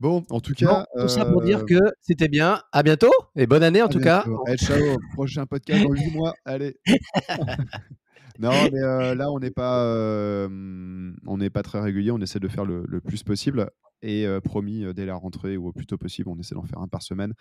[0.00, 2.60] Bon, en tout Bon, cas, tout ça pour dire euh, que c'était bien.
[2.72, 4.24] À bientôt et bonne année en à tout cas.
[4.46, 6.34] Allez, ciao, prochain podcast dans 8 mois.
[6.44, 6.76] Allez.
[8.38, 12.10] Non, mais euh, là, on n'est pas, euh, on n'est pas très régulier.
[12.10, 13.70] On essaie de faire le, le plus possible.
[14.02, 16.80] Et euh, promis, dès la rentrée ou au plus tôt possible, on essaie d'en faire
[16.80, 17.34] un par semaine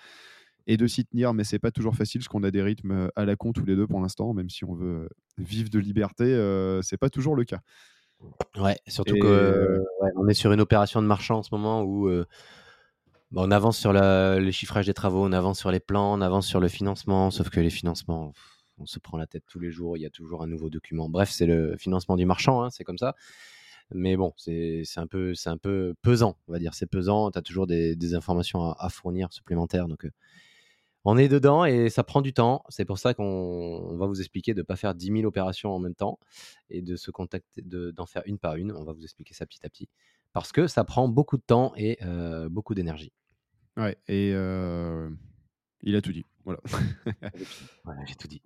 [0.68, 1.34] et de s'y tenir.
[1.34, 3.76] Mais c'est pas toujours facile parce qu'on a des rythmes à la con tous les
[3.76, 4.34] deux pour l'instant.
[4.34, 6.26] Même si on veut vivre de liberté,
[6.84, 7.62] c'est pas toujours le cas.
[8.58, 11.50] Ouais, surtout Et, que euh, ouais, on est sur une opération de marchand en ce
[11.52, 12.10] moment où
[13.32, 16.22] bah, on avance sur la- le chiffrage des travaux, on avance sur les plans, on
[16.22, 19.60] avance sur le financement, sauf que les financements, pff, on se prend la tête tous
[19.60, 21.10] les jours, il y a toujours un nouveau document.
[21.10, 23.16] Bref, c'est le financement du marchand, hein, c'est comme ça.
[23.94, 26.74] Mais bon, c'est un, peu- un peu pesant, on va dire.
[26.74, 29.88] C'est pesant, tu as toujours des, informations à, fournir supplémentaires.
[29.88, 30.12] Donc, euh,
[31.04, 32.64] on est dedans et ça prend du temps.
[32.70, 35.72] C'est pour ça qu'on on va vous expliquer de ne pas faire 10 000 opérations
[35.72, 36.20] en même temps
[36.70, 38.72] et de se contacter, de- d'en faire une par une.
[38.72, 39.90] On va vous expliquer ça petit à petit.
[40.34, 43.12] Parce que ça prend beaucoup de temps et euh, beaucoup d'énergie.
[43.78, 45.10] Ouais, et euh,
[45.84, 46.26] il a tout dit.
[46.46, 46.60] Voilà.
[47.84, 48.42] Voilà, j'ai tout dit.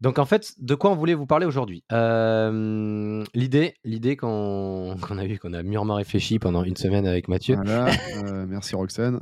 [0.00, 1.82] Donc en fait, de quoi on voulait vous parler aujourd'hui?
[1.92, 7.54] Euh, L'idée, l'idée qu'on a eu, qu'on a mûrement réfléchi pendant une semaine avec Mathieu.
[7.56, 7.88] Voilà.
[8.24, 9.18] euh, merci Roxane.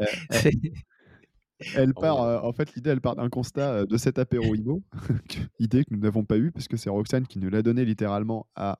[0.00, 0.04] Euh,
[1.74, 4.82] Elle Oh, part, euh, en fait, l'idée, elle part d'un constat de cet apéro IMO,
[5.58, 8.46] idée que nous n'avons pas eue, parce que c'est Roxane qui nous l'a donné littéralement
[8.56, 8.78] à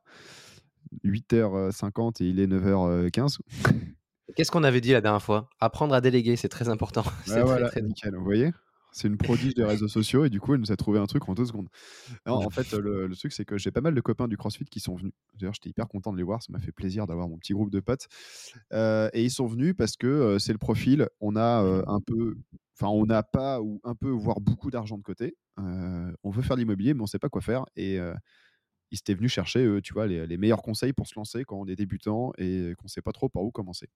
[1.04, 3.38] 8h50 et il est 9h15.
[4.34, 5.48] Qu'est-ce qu'on avait dit la dernière fois?
[5.60, 7.04] Apprendre à déléguer, c'est très important.
[7.24, 8.52] C'est Ouais, très, voilà, très- nickel, vous voyez?
[8.92, 11.28] C'est une prodige des réseaux sociaux et du coup, elle nous a trouvé un truc
[11.28, 11.68] en deux secondes.
[12.24, 14.80] En fait, le, le truc, c'est que j'ai pas mal de copains du CrossFit qui
[14.80, 15.12] sont venus.
[15.34, 16.42] D'ailleurs, j'étais hyper content de les voir.
[16.42, 18.06] Ça m'a fait plaisir d'avoir mon petit groupe de potes.
[18.72, 21.08] Euh, et ils sont venus parce que euh, c'est le profil.
[21.20, 22.38] On a euh, un peu,
[22.80, 25.36] enfin, on n'a pas ou un peu, voire beaucoup d'argent de côté.
[25.58, 27.66] On veut faire de l'immobilier, mais on sait pas quoi faire.
[27.76, 27.98] Et
[28.90, 31.56] ils étaient venus chercher, eux, tu vois, les, les meilleurs conseils pour se lancer quand
[31.58, 33.88] on est débutant et qu'on sait pas trop par où commencer.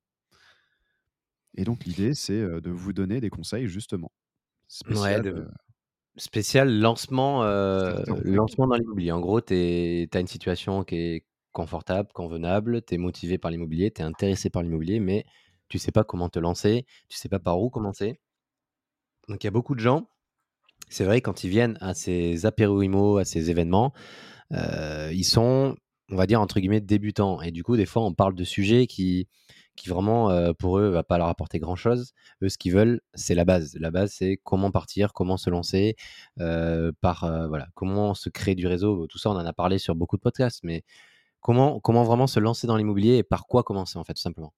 [1.57, 4.13] Et donc, l'idée, c'est de vous donner des conseils, justement.
[4.13, 5.49] Ouais, Spécial, de-
[6.17, 9.13] spécial lancement, euh, lancement dans l'immobilier.
[9.13, 9.55] En gros, tu
[10.13, 14.51] as une situation qui est confortable, convenable, tu es motivé par l'immobilier, tu es intéressé
[14.51, 15.25] par l'immobilier, mais
[15.69, 18.21] tu sais pas comment te lancer, tu sais pas par où commencer.
[19.29, 20.09] Donc il y a beaucoup de gens,
[20.89, 23.93] c'est vrai, quand ils viennent à ces apéros à ces événements,
[24.53, 25.77] euh, ils sont,
[26.11, 27.41] on va dire, entre guillemets, débutants.
[27.43, 29.29] Et du coup, des fois, on parle de sujets qui,
[29.81, 32.13] qui vraiment, euh, pour eux, va pas leur apporter grand-chose.
[32.43, 33.75] Eux, ce qu'ils veulent, c'est la base.
[33.81, 35.97] La base, c'est comment partir, comment se lancer,
[36.41, 39.07] euh, par, euh, voilà, comment se créer du réseau.
[39.09, 40.85] Tout ça, on en a parlé sur beaucoup de podcasts, mais
[41.41, 44.53] comment, comment vraiment se lancer dans l'immobilier et par quoi commencer, en fait, tout simplement.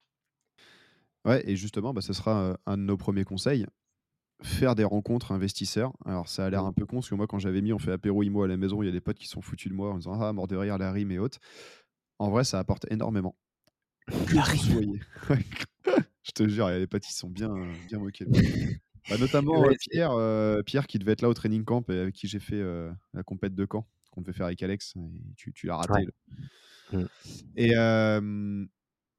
[1.25, 3.67] Ouais, et justement, bah, ce sera un de nos premiers conseils.
[4.43, 5.93] Faire des rencontres investisseurs.
[6.07, 6.67] Alors, ça a l'air Mm.
[6.67, 8.57] un peu con, parce que moi, quand j'avais mis, on fait apéro IMO à la
[8.57, 10.49] maison, il y a des potes qui sont foutus de moi en disant Ah, mort
[10.49, 11.39] de rire, la rime et autres.
[12.19, 13.37] En vrai, ça apporte énormément.
[16.25, 17.53] Je te jure, potes qui sont bien,
[17.89, 18.27] bien moqués.
[19.11, 21.99] Bah, notamment Ouais, euh, Pierre, euh, Pierre qui devait être là au training camp et
[21.99, 24.95] avec qui j'ai fait euh, la compète de camp qu'on devait faire avec Alex.
[24.97, 25.01] Et
[25.37, 25.93] tu tu l'as raté.
[25.93, 26.05] Ouais.
[26.05, 26.13] le-
[26.93, 27.07] Mm.
[27.57, 28.67] Et euh,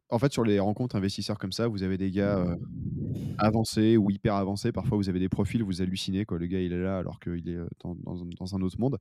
[0.10, 2.46] en fait, sur les rencontres investisseurs comme ça, vous avez des gars
[3.40, 4.72] avancés ou hyper avancés.
[4.72, 6.24] Parfois, vous avez des profils, vous hallucinez.
[6.26, 6.38] Quoi.
[6.38, 9.00] Le gars, il est là alors qu'il est dans, dans un- dans un autre monde.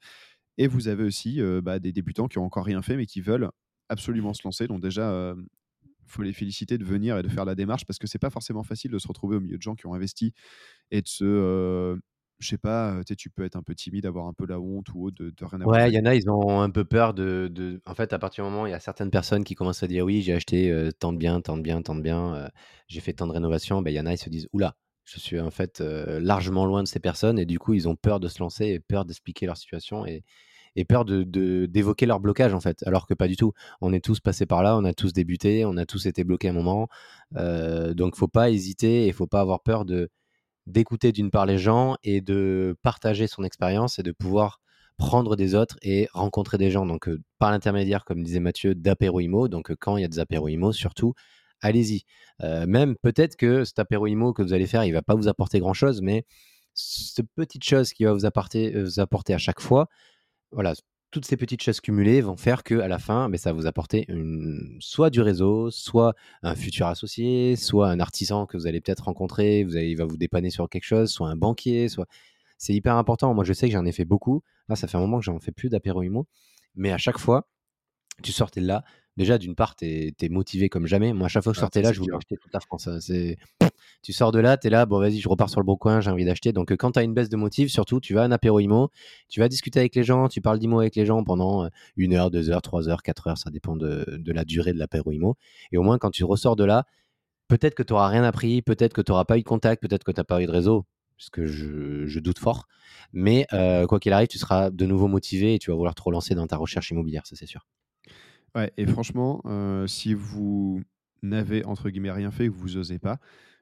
[0.56, 3.50] Et vous avez aussi bah, des débutants qui ont encore rien fait, mais qui veulent
[3.90, 4.66] absolument se lancer.
[4.66, 5.34] Donc déjà,
[6.06, 8.62] faut les féliciter de venir et de faire la démarche parce que c'est pas forcément
[8.62, 10.32] facile de se retrouver au milieu de gens qui ont investi
[10.90, 11.24] et de se...
[11.24, 11.96] euh,
[12.40, 14.60] je sais pas, tu sais, tu peux être un peu timide, avoir un peu la
[14.60, 16.70] honte ou autre de, de rien avoir Ouais, il y en a, ils ont un
[16.70, 19.10] peu peur de, de- En fait, à partir du moment où il y a certaines
[19.12, 21.80] personnes qui commencent à dire oui, j'ai acheté euh, tant de biens, tant de biens,
[21.82, 22.48] tant de biens, euh,
[22.88, 25.20] j'ai fait tant de rénovations, ben, il y en a, ils se disent oula, je
[25.20, 28.18] suis en fait euh, largement loin de ces personnes et du coup, ils ont peur
[28.18, 30.24] de se lancer et peur d'expliquer leur situation et,
[30.76, 33.52] et peur de, d'évoquer leur blocage en fait, alors que pas du tout.
[33.80, 36.48] On est tous passés par là, on a tous débuté, on a tous été bloqués
[36.48, 36.88] à un moment.
[37.36, 40.10] Euh, donc, faut pas hésiter et faut pas avoir peur de
[40.66, 44.60] d'écouter d'une part les gens et de partager son expérience et de pouvoir
[44.96, 46.86] prendre des autres et rencontrer des gens.
[46.86, 49.48] Donc, euh, par l'intermédiaire, comme disait Mathieu, d'apéro IMO.
[49.48, 51.14] Donc, euh, quand il y a des apéro IMO, surtout,
[51.60, 52.04] allez-y.
[52.42, 55.28] Euh, même peut-être que cet apéro IMO que vous allez faire, il va pas vous
[55.28, 56.24] apporter grand-chose, mais
[56.74, 58.74] cette petite chose qui va vous apporter
[59.34, 59.88] à chaque fois,
[60.52, 60.74] voilà,
[61.10, 63.66] toutes ces petites choses cumulées vont faire que à la fin, mais ça va vous
[63.66, 68.80] apporter une, soit du réseau, soit un futur associé, soit un artisan que vous allez
[68.80, 72.06] peut-être rencontrer, vous allez, il va vous dépanner sur quelque chose, soit un banquier, soit
[72.56, 73.34] c'est hyper important.
[73.34, 74.42] Moi, je sais que j'en ai fait beaucoup.
[74.68, 76.02] Là, ça fait un moment que j'en fais plus d'apéro
[76.74, 77.48] mais à chaque fois,
[78.22, 78.84] tu sortais de là,
[79.16, 81.12] déjà, d'une part, tu es, motivé comme jamais.
[81.12, 82.86] Moi, à chaque fois que je sortais là, je voulais acheter toute la France.
[82.86, 82.98] hein.
[83.00, 83.36] C'est...
[84.02, 86.00] Tu sors de là, tu es là, bon, vas-y, je repars sur le bon coin,
[86.00, 86.52] j'ai envie d'acheter.
[86.52, 88.58] Donc, euh, quand tu as une baisse de motif, surtout, tu vas à un apéro
[88.58, 88.90] IMO,
[89.28, 92.14] tu vas discuter avec les gens, tu parles d'IMO avec les gens pendant euh, une
[92.14, 95.12] heure, deux heures, trois heures, quatre heures, ça dépend de, de la durée de l'apéro
[95.12, 95.36] IMO.
[95.70, 96.84] Et au moins, quand tu ressors de là,
[97.48, 100.04] peut-être que tu n'auras rien appris, peut-être que tu n'auras pas eu de contact, peut-être
[100.04, 102.66] que tu n'as pas eu de réseau, parce que je, je doute fort.
[103.12, 106.02] Mais euh, quoi qu'il arrive, tu seras de nouveau motivé et tu vas vouloir te
[106.02, 107.66] relancer dans ta recherche immobilière, ça c'est sûr.
[108.54, 110.82] Ouais, et franchement, euh, si vous
[111.22, 113.18] n'avez entre guillemets rien fait, que vous osez pas,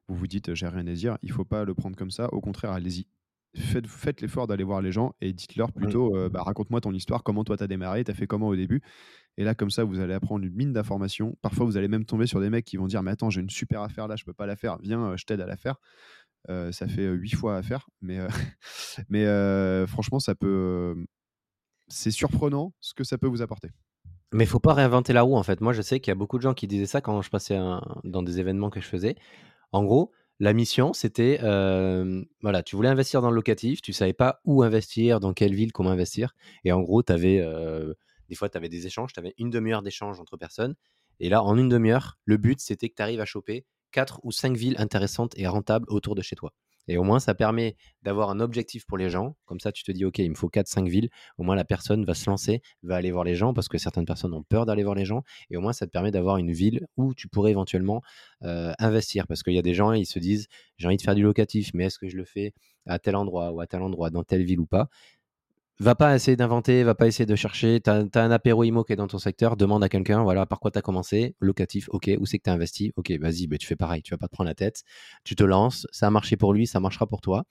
[0.08, 2.32] vous vous dites j'ai rien à dire, il faut pas le prendre comme ça.
[2.32, 3.06] Au contraire, allez-y.
[3.56, 7.24] Faites, faites l'effort d'aller voir les gens et dites-leur plutôt euh, bah, raconte-moi ton histoire,
[7.24, 8.80] comment toi t'as démarré, t'as fait comment au début.
[9.36, 11.36] Et là, comme ça, vous allez apprendre une mine d'informations.
[11.42, 13.50] Parfois, vous allez même tomber sur des mecs qui vont dire mais attends, j'ai une
[13.50, 15.76] super affaire là, je peux pas la faire, viens, euh, je t'aide à la faire.
[16.48, 18.18] Euh, ça fait huit fois à faire, mais,
[19.08, 19.26] mais
[19.86, 20.96] franchement, ça peut.
[21.88, 23.70] c'est surprenant ce que ça peut vous apporter.
[24.32, 25.60] Mais faut pas réinventer la roue en fait.
[25.60, 27.58] Moi, je sais qu'il y a beaucoup de gens qui disaient ça quand je passais
[28.04, 29.16] dans des événements que je faisais.
[29.72, 34.12] En gros, la mission, c'était, euh, voilà, tu voulais investir dans le locatif, tu savais
[34.12, 36.34] pas où investir, dans quelle ville, comment investir.
[36.64, 37.44] Et en gros, tu avais,
[38.28, 40.76] des fois, tu avais des échanges, tu avais une demi-heure d'échange entre personnes.
[41.18, 44.32] Et là, en une demi-heure, le but, c'était que tu arrives à choper quatre ou
[44.32, 46.54] cinq villes intéressantes et rentables autour de chez toi.
[46.90, 49.36] Et au moins, ça permet d'avoir un objectif pour les gens.
[49.44, 51.08] Comme ça, tu te dis, OK, il me faut 4-5 villes.
[51.38, 54.06] Au moins, la personne va se lancer, va aller voir les gens, parce que certaines
[54.06, 55.22] personnes ont peur d'aller voir les gens.
[55.50, 58.02] Et au moins, ça te permet d'avoir une ville où tu pourrais éventuellement
[58.42, 59.28] euh, investir.
[59.28, 60.48] Parce qu'il y a des gens, ils se disent,
[60.78, 62.54] j'ai envie de faire du locatif, mais est-ce que je le fais
[62.86, 64.88] à tel endroit ou à tel endroit, dans telle ville ou pas?
[65.80, 67.80] Va pas essayer d'inventer, va pas essayer de chercher.
[67.80, 70.60] Tu as, un apéro IMO qui est dans ton secteur, demande à quelqu'un, voilà, par
[70.60, 73.56] quoi tu as commencé, locatif, ok, où c'est que tu as investi, ok, vas-y, bah,
[73.56, 74.82] tu fais pareil, tu vas pas te prendre la tête,
[75.24, 77.44] tu te lances, ça a marché pour lui, ça marchera pour toi.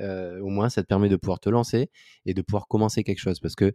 [0.00, 1.88] Euh, au moins, ça te permet de pouvoir te lancer
[2.24, 3.38] et de pouvoir commencer quelque chose.
[3.38, 3.72] Parce que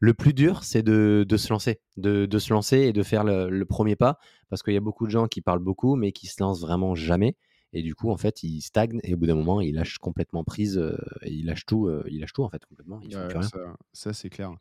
[0.00, 3.50] le plus dur, c'est de, se lancer, de, de, se lancer et de faire le,
[3.50, 4.18] le premier pas.
[4.50, 6.96] Parce qu'il y a beaucoup de gens qui parlent beaucoup, mais qui se lancent vraiment
[6.96, 7.36] jamais.
[7.74, 10.44] Et du coup, en fait, ils stagnent et au bout d'un moment, ils lâchent complètement
[10.44, 10.78] prise.
[10.78, 13.00] Euh, et ils lâchent tout, euh, ils lâchent tout en fait complètement.
[13.02, 13.50] Ils font Ouais, plus rien.
[13.50, 14.52] ça, ça, c'est clair.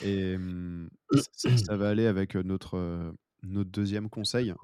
[0.00, 0.36] Et
[1.14, 4.54] ça, ça va aller avec notre, notre deuxième conseil,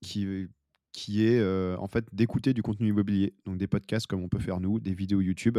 [0.00, 0.46] qui,
[0.92, 1.42] qui est
[1.76, 4.94] en fait d'écouter du contenu immobilier, donc des podcasts comme on peut faire nous, des
[4.94, 5.58] vidéos YouTube,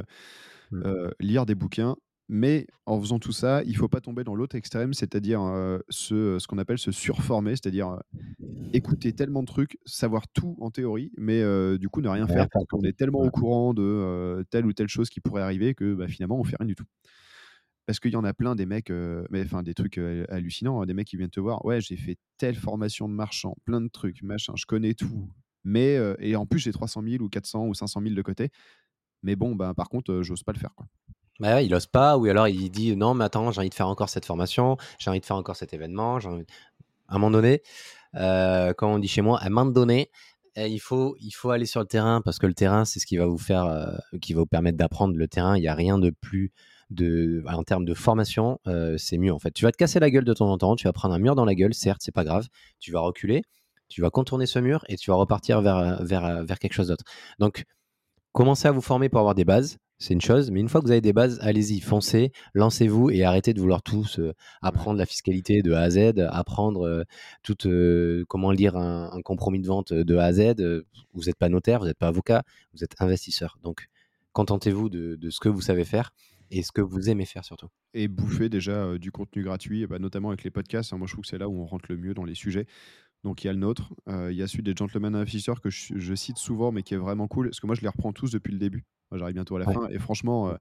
[0.71, 0.85] Mm.
[0.85, 1.95] euh, lire des bouquins.
[2.29, 6.39] Mais en faisant tout ça, il faut pas tomber dans l'autre extrême, c'est-à-dire euh, ce,
[6.39, 7.99] ce qu'on appelle se surformer, c'est-à-dire euh,
[8.73, 12.47] écouter tellement de trucs, savoir tout en théorie, mais euh, du coup ne rien faire
[12.51, 15.75] parce qu'on est tellement au courant de euh, telle ou telle chose qui pourrait arriver
[15.75, 16.85] que bah, finalement on fait rien du tout.
[17.87, 20.81] Parce qu'il y en a plein des mecs, euh, mais enfin des trucs euh, hallucinants,
[20.81, 23.81] hein, des mecs qui viennent te voir, ouais j'ai fait telle formation de marchand, plein
[23.81, 25.29] de trucs, machin, je connais tout,
[25.63, 28.49] mais euh, et en plus j'ai 300 000 ou 400 ou 500 000 de côté,
[29.23, 30.87] mais bon bah par contre euh, j'ose pas le faire quoi.
[31.41, 33.87] Bah il ose pas, ou alors il dit non, mais attends, j'ai envie de faire
[33.87, 36.17] encore cette formation, j'ai envie de faire encore cet événement.
[36.17, 37.63] À un moment donné,
[38.13, 40.11] euh, comme on dit chez moi, à un moment donné,
[40.59, 43.07] euh, il faut, il faut aller sur le terrain parce que le terrain, c'est ce
[43.07, 45.57] qui va vous faire, euh, qui va vous permettre d'apprendre le terrain.
[45.57, 46.51] Il n'y a rien de plus.
[46.91, 49.51] De, en termes de formation, euh, c'est mieux en fait.
[49.51, 51.35] Tu vas te casser la gueule de temps en temps, tu vas prendre un mur
[51.35, 52.49] dans la gueule, certes, c'est pas grave.
[52.81, 53.43] Tu vas reculer,
[53.87, 57.05] tu vas contourner ce mur et tu vas repartir vers, vers, vers quelque chose d'autre.
[57.39, 57.63] Donc,
[58.33, 60.85] commencez à vous former pour avoir des bases, c'est une chose, mais une fois que
[60.87, 65.05] vous avez des bases, allez-y, foncez, lancez-vous et arrêtez de vouloir tous euh, apprendre la
[65.05, 67.03] fiscalité de A à Z, apprendre euh,
[67.43, 70.55] tout, euh, comment lire un, un compromis de vente de A à Z.
[71.13, 73.57] Vous n'êtes pas notaire, vous n'êtes pas avocat, vous êtes investisseur.
[73.63, 73.87] Donc,
[74.33, 76.11] contentez-vous de, de ce que vous savez faire
[76.49, 77.67] et ce que vous aimez faire surtout.
[77.93, 80.93] et bouffer déjà du contenu gratuit, bah, notamment avec les podcasts.
[80.93, 80.97] hein.
[80.97, 82.65] moi, je trouve que c'est là où on rentre le mieux dans les sujets.
[83.23, 85.69] Donc, il y a le nôtre, euh, il y a celui des Gentlemen Investisseurs que
[85.69, 88.13] je, je cite souvent, mais qui est vraiment cool, parce que moi, je les reprends
[88.13, 88.85] tous depuis le début.
[89.13, 89.73] J'arrive bientôt à la Ouais.
[89.73, 90.55] fin, et franchement, euh,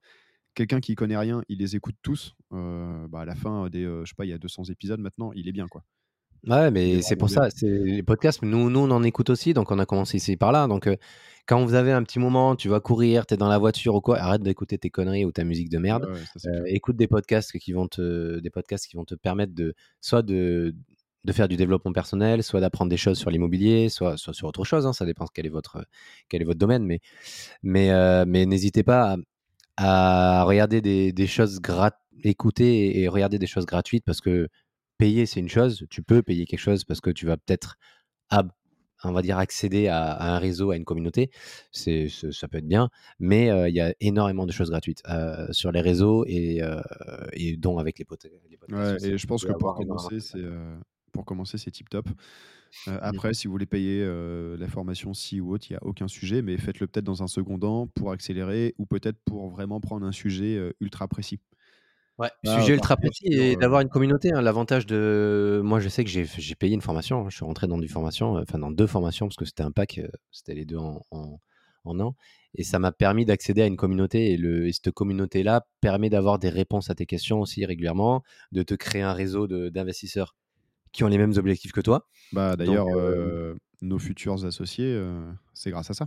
[0.54, 2.36] quelqu'un qui connaît rien, il les écoute tous.
[2.52, 5.32] euh, bah, à la fin des, je sais pas, il y a 200 épisodes maintenant,
[5.34, 5.84] il est bien, quoi.
[6.46, 7.28] Ouais, mais est c'est pour bien.
[7.28, 10.38] ça, c'est les podcasts, nous, nous, on en écoute aussi, donc on a commencé ici
[10.38, 10.66] par là.
[10.68, 10.88] Donc,
[11.46, 14.00] quand vous avez un petit moment, tu vas courir, tu es dans la voiture ou
[14.00, 16.06] quoi, arrête d'écouter tes conneries ou ta musique de merde.
[16.06, 16.64] Ouais, ouais, ça, c'est clair.
[16.64, 20.74] écoute des podcasts qui vont te, des podcasts qui vont te permettre de, soit de,
[21.24, 24.64] de faire du développement personnel, soit d'apprendre des choses sur l'immobilier, soit, soit sur autre
[24.64, 24.86] chose.
[24.86, 25.84] hein, ça dépend quel est votre,
[26.28, 26.84] quel est votre domaine.
[26.84, 27.00] Mais,
[27.62, 29.16] mais, euh, mais n'hésitez pas
[29.76, 34.20] à, à regarder des, des choses gratuites, écouter et, et regarder des choses gratuites parce
[34.20, 34.48] que
[34.98, 35.86] payer, c'est une chose.
[35.90, 37.76] Tu peux payer quelque chose parce que tu vas peut-être,
[39.02, 41.30] on va dire, accéder à, à un réseau, à une communauté.
[41.72, 45.46] C'est, ça peut être bien, mais euh, il y a énormément de choses gratuites euh,
[45.52, 46.60] sur les réseaux et,
[47.32, 49.02] et dont avec les, pod- les podcasts.
[49.02, 50.38] Ouais, et je pense que pour commencer, c'est
[51.12, 52.08] pour commencer, c'est tip top.
[52.88, 55.84] Euh, après, si vous voulez payer euh, la formation ci ou autre, il n'y a
[55.84, 59.80] aucun sujet, mais faites-le peut-être dans un second temps pour accélérer ou peut-être pour vraiment
[59.80, 61.40] prendre un sujet euh, ultra précis.
[62.18, 64.30] Ouais, Bah, sujet ultra précis et d'avoir une communauté.
[64.32, 64.42] hein.
[64.42, 65.60] L'avantage de.
[65.64, 67.24] Moi, je sais que j'ai payé une formation.
[67.26, 67.30] hein.
[67.30, 70.00] Je suis rentré dans une formation, enfin dans deux formations, parce que c'était un pack,
[70.30, 71.40] c'était les deux en, en,
[71.84, 72.14] en un.
[72.54, 74.32] Et ça m'a permis d'accéder à une communauté.
[74.32, 78.62] Et, le, et cette communauté-là permet d'avoir des réponses à tes questions aussi régulièrement, de
[78.62, 80.36] te créer un réseau d'investisseurs
[80.92, 82.06] qui ont les mêmes objectifs que toi.
[82.32, 85.20] Bah, d'ailleurs, euh, euh, nos futurs associés, euh,
[85.54, 86.06] c'est grâce à ça.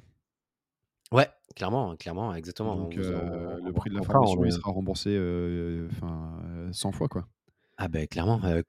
[1.12, 2.76] Ouais, clairement, clairement, exactement.
[2.76, 6.70] Donc, en- le prix de la enfin, formation, on il sera remboursé euh, enfin, euh,
[6.74, 7.28] 100 fois, quoi.
[7.78, 8.62] Ah ben clairement, euh,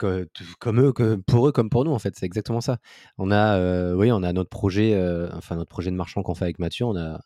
[0.60, 2.78] comme eux, que pour eux comme pour nous en fait, c'est exactement ça.
[3.18, 4.98] On a, oui, on a notre projet,
[5.34, 6.86] enfin notre projet de marchand qu'on fait avec Mathieu.
[6.86, 7.20] On a,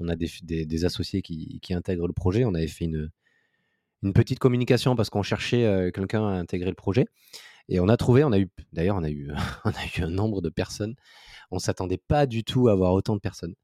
[0.00, 2.44] on a des, des- des associés qui, qui intègrent le projet.
[2.46, 3.10] On avait fait une,
[4.02, 7.06] une petite communication parce qu'on cherchait quelqu'un à intégrer le projet.
[7.68, 9.30] Et on a trouvé, on a eu, d'ailleurs, on a eu,
[9.64, 10.94] on a eu un nombre de personnes.
[11.50, 13.54] On s'attendait pas du tout à avoir autant de personnes.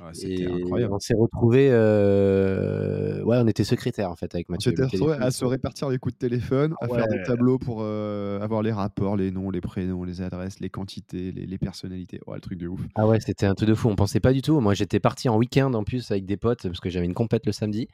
[0.00, 0.94] Ouais, C'était incroyable.
[0.94, 4.70] on s'est retrouvé, euh, ouais, on était secrétaire en fait avec On Mathieu.
[4.70, 7.58] s'était retrouvés téléphone, à se répartir les coups de téléphone, Ah à faire des tableaux
[7.58, 11.58] pour euh, avoir les rapports, les noms, les prénoms, les adresses, les quantités, les, les
[11.58, 12.18] personnalités.
[12.26, 12.80] Ouais, le truc de ouf.
[12.94, 13.88] Ah ouais, c'était un truc de fou.
[13.88, 14.58] On pensait pas du tout.
[14.60, 17.44] Moi, j'étais parti en week-end en plus avec des potes parce que j'avais une compète
[17.46, 17.88] le samedi.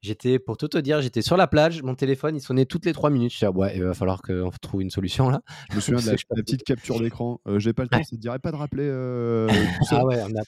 [0.00, 1.82] J'étais, pour tout te dire, j'étais sur la plage.
[1.82, 3.32] Mon téléphone, il sonnait toutes les trois minutes.
[3.32, 5.40] Je disais, ouais, il va falloir qu'on trouve une solution là.
[5.70, 7.40] Je me souviens de la, la petite capture d'écran.
[7.48, 9.48] Euh, J'ai pas le temps, ça te dirait pas de rappeler euh,
[9.90, 10.42] Ah ouais, on a,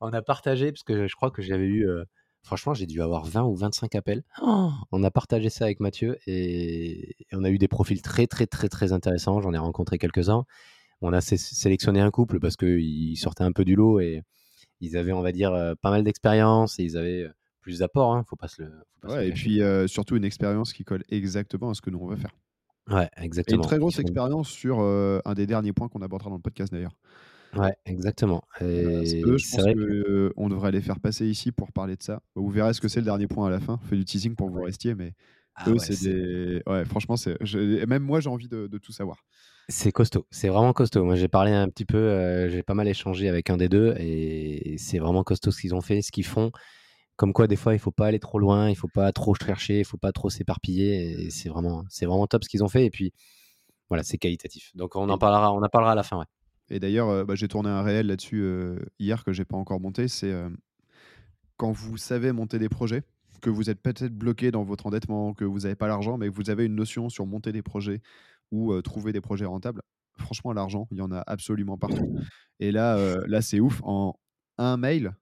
[0.00, 1.88] on a partagé parce que je crois que j'avais eu.
[1.88, 2.04] euh,
[2.42, 4.24] franchement, j'ai dû avoir 20 ou 25 appels.
[4.42, 8.26] Oh on a partagé ça avec Mathieu et, et on a eu des profils très,
[8.26, 9.40] très, très, très intéressants.
[9.40, 10.44] J'en ai rencontré quelques-uns.
[11.00, 14.22] On a sé- sélectionné un couple parce qu'ils sortaient un peu du lot et
[14.80, 17.28] ils avaient, on va dire, euh, pas mal d'expérience et ils avaient
[17.66, 18.14] plus d'apports.
[18.14, 18.68] Hein, faut pas se le.
[18.68, 21.74] Faut pas se le Ouais, et puis euh, surtout une expérience qui colle exactement à
[21.74, 22.34] ce que nous on veut faire.
[22.88, 23.62] Ouais, Et une exactement.
[23.62, 26.96] très grosse expérience sur euh, un des derniers points qu'on abordera dans le podcast d'ailleurs.
[27.56, 28.42] Ouais, exactement.
[28.62, 30.32] Euh, Et eux, je c'est pense vrai que.
[30.36, 32.22] devrait les faire passer ici pour parler de ça.
[32.34, 33.78] Vous verrez ce que c'est le dernier point à la fin.
[33.88, 35.14] Fais du teasing pour que vous restiez, mais
[35.54, 36.62] Ah eux, ouais, c'est c'est des.
[36.66, 37.36] Ouais, franchement, c'est.
[37.40, 39.24] je- Même moi, j'ai envie de, de tout savoir.
[39.68, 40.26] c'est costaud.
[40.30, 41.04] C'est vraiment costaud.
[41.04, 43.94] Moi, j'ai parlé un petit peu, euh, j'ai pas mal échangé avec un des deux
[43.98, 46.52] et c'est vraiment costaud ce qu'ils ont fait, ce qu'ils font.
[47.16, 49.80] Comme quoi, des fois, il faut pas aller trop loin, il faut pas trop chercher,
[49.80, 51.24] il faut pas trop s'éparpiller.
[51.26, 52.84] Et c'est vraiment, c'est vraiment top ce qu'ils ont fait.
[52.84, 53.12] Et puis,
[53.88, 54.72] voilà, c'est qualitatif.
[54.74, 56.18] Donc, on en parlera, on en parlera à la fin.
[56.18, 56.26] Ouais.
[56.68, 59.80] Et d'ailleurs, euh, bah, j'ai tourné un réel là-dessus euh, hier que j'ai pas encore
[59.80, 60.08] monté.
[60.08, 60.48] C'est euh,
[61.56, 63.02] quand vous savez monter des projets,
[63.40, 66.34] que vous êtes peut-être bloqué dans votre endettement, que vous n'avez pas l'argent, mais que
[66.34, 68.00] vous avez une notion sur monter des projets
[68.50, 69.82] ou trouver des projets rentables.
[70.18, 72.16] Franchement, l'argent, il y en a absolument partout.
[72.60, 73.80] Et là, là, c'est ouf.
[73.84, 74.18] En
[74.56, 75.14] un mail,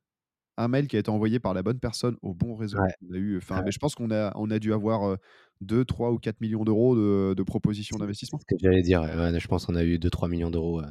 [0.57, 2.79] un mail qui a été envoyé par la bonne personne au bon réseau.
[2.79, 2.95] Ouais.
[3.09, 3.63] On a eu, enfin, Ouais.
[3.67, 5.17] mais je pense qu'on a, on a dû avoir euh,
[5.61, 8.39] 2, 3 ou 4 millions d'euros de, de propositions C'est d'investissement.
[8.39, 9.03] ce que j'allais dire.
[9.03, 10.83] Ouais, je pense qu'on a eu 2-3 millions d'euros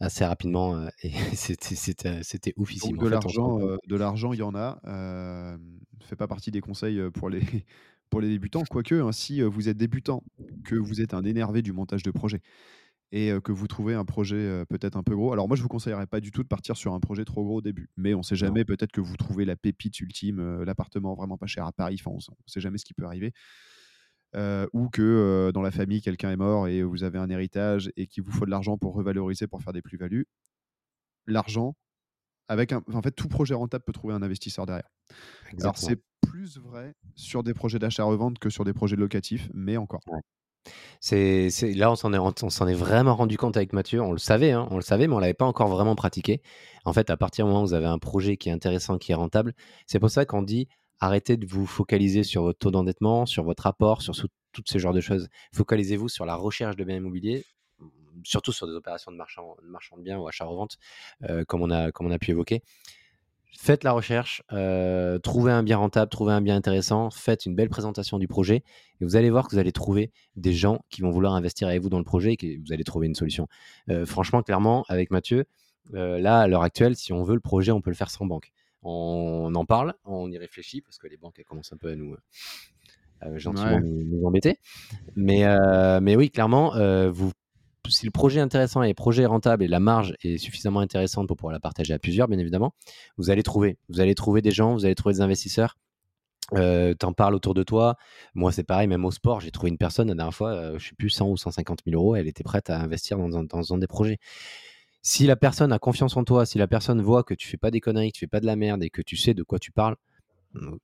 [0.00, 2.96] assez rapidement et c'était, oufissime.
[2.96, 4.80] Donc de l'argent, euh, de l'argent, il y en a.
[4.86, 5.56] Euh,
[6.02, 7.40] fait pas partie des conseils pour les
[8.10, 8.62] pour les débutants.
[8.70, 10.22] Quoique, hein, si vous êtes débutant,
[10.64, 12.40] que vous êtes un énervé du montage de projet
[13.10, 15.32] et que vous trouvez un projet peut-être un peu gros.
[15.32, 17.56] Alors moi, je vous conseillerais pas du tout de partir sur un projet trop gros
[17.56, 17.88] au début.
[17.96, 18.38] Mais on sait Non.
[18.40, 18.64] jamais.
[18.64, 21.96] Peut-être que vous trouvez la pépite ultime, l'appartement vraiment pas cher à Paris.
[22.00, 23.32] Enfin, on, on sait jamais ce qui peut arriver.
[24.36, 27.90] Euh, ou que euh, dans la famille, quelqu'un est mort et vous avez un héritage
[27.96, 30.26] et qu'il vous faut de l'argent pour revaloriser, pour faire des plus-values.
[31.26, 31.76] L'argent,
[32.48, 34.88] avec un, en fait, tout projet rentable peut trouver un investisseur derrière.
[35.62, 40.00] Alors c'est plus vrai sur des projets d'achat-revente que sur des projets locatifs, mais encore.
[40.06, 40.20] Ouais.
[41.10, 42.12] Là, on s'en
[42.68, 44.02] est, vraiment rendu compte avec Mathieu.
[44.02, 46.42] On le savait, hein, on le savait, mais on l'avait pas encore vraiment pratiqué.
[46.84, 49.12] En fait, à partir du moment où vous avez un projet qui est intéressant, qui
[49.12, 49.54] est rentable,
[49.86, 50.68] c'est pour ça qu'on dit
[51.00, 54.14] arrêtez de vous focaliser sur votre taux d'endettement, sur votre apport, sur
[54.52, 55.28] toutes ces genres de choses.
[55.54, 57.44] Focalisez-vous sur la recherche de biens immobiliers,
[58.24, 59.56] surtout sur des opérations de marchand,
[59.96, 60.76] de biens ou achat-revente,
[61.22, 62.62] euh, comme on a pu évoquer.
[63.56, 67.70] Faites la recherche, euh, trouvez un bien rentable, trouvez un bien intéressant, faites une belle
[67.70, 68.62] présentation du projet
[69.00, 71.80] et vous allez voir que vous allez trouver des gens qui vont vouloir investir avec
[71.80, 73.48] vous dans le projet et que vous allez trouver une solution.
[73.88, 75.46] Euh, franchement, clairement, avec Mathieu,
[75.94, 78.26] euh, là, à l'heure actuelle, si on veut le projet, on peut le faire sans
[78.26, 78.52] banque.
[78.82, 81.96] On en parle, on y réfléchit parce que les banques elles commencent un peu à
[81.96, 82.16] nous
[83.36, 83.80] gentiment Ouais.
[83.80, 84.58] nous, nous embêter.
[85.16, 85.44] Mais,
[86.00, 86.74] mais oui, clairement,
[87.10, 87.32] vous,
[87.90, 90.80] si le projet est intéressant et le projet est rentable et la marge est suffisamment
[90.80, 92.74] intéressante pour pouvoir la partager à plusieurs, bien évidemment,
[93.16, 93.78] vous allez trouver.
[93.88, 95.76] Vous allez trouver des gens, vous allez trouver des investisseurs.
[96.54, 97.96] Euh, T'en parles autour de toi.
[98.34, 100.88] Moi, c'est pareil, même au sport, j'ai trouvé une personne la dernière fois, euh, je
[100.88, 103.78] sais plus, 100 ou 150 000 euros, elle était prête à investir dans, dans un
[103.78, 104.18] des projets.
[105.02, 107.70] Si la personne a confiance en toi, si la personne voit que tu fais pas
[107.70, 109.58] des conneries, que tu fais pas de la merde et que tu sais de quoi
[109.58, 109.96] tu parles,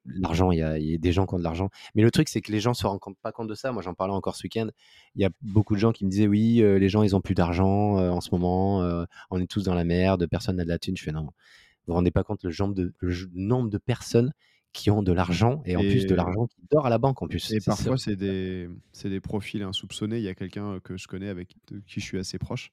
[0.05, 1.71] l'argent, il y, a, il y a des gens qui ont de l'argent.
[1.95, 3.73] Mais le truc, c'est que les gens se rendent pas compte de ça.
[3.73, 4.69] Moi, j'en parlais encore ce week-end.
[5.15, 7.21] Il y a beaucoup de gens qui me disaient oui, euh, les gens, ils ont
[7.21, 10.65] plus d'argent euh, en ce moment, euh, on est tous dans la merde, personne n'a
[10.65, 10.97] de la thune.
[10.97, 11.31] Je fais non, vous
[11.89, 14.33] vous rendez pas compte le, genre de- le nombre de personnes
[14.73, 17.29] qui ont de l'argent et en plus de l'argent qui dort à la banque en
[17.29, 17.53] plus.
[17.53, 18.69] Et parfois, c'est des,
[19.05, 20.17] des profils insoupçonnés.
[20.19, 21.55] Il y a quelqu'un que je connais avec
[21.87, 22.73] qui je suis assez proche.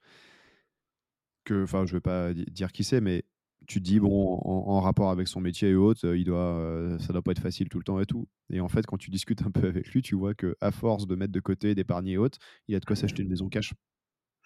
[1.44, 3.24] Que, enfin, je ne veux pas dire qui c'est, mais
[3.72, 7.32] tu dis, bon, en, rapport avec son métier et autres, il doit, ça doit pas
[7.32, 8.28] être facile tout le temps et tout.
[8.50, 11.08] Et en fait, quand tu discutes un peu avec lui, tu vois que à force
[11.08, 13.74] de mettre de côté, d'épargner et autres, il a de quoi s'acheter une maison cash.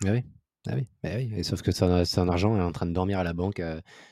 [0.06, 0.24] Ah oui.
[0.68, 1.32] Ah oui, bah oui.
[1.36, 3.62] Et sauf que son, argent est en train de dormir à la banque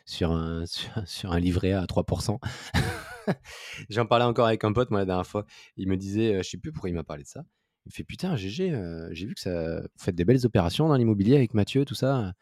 [0.05, 0.65] sur, un,
[1.05, 2.39] sur, un livret à 3%.
[3.89, 5.45] J'en parlais encore avec un pote, moi, la dernière fois.
[5.77, 7.43] Il me disait, je sais plus pourquoi il m'a parlé de ça.
[7.85, 10.95] Il me fait Putain, GG, j'ai vu que ça vous faites des belles opérations dans
[10.95, 12.33] l'immobilier avec Mathieu, tout ça.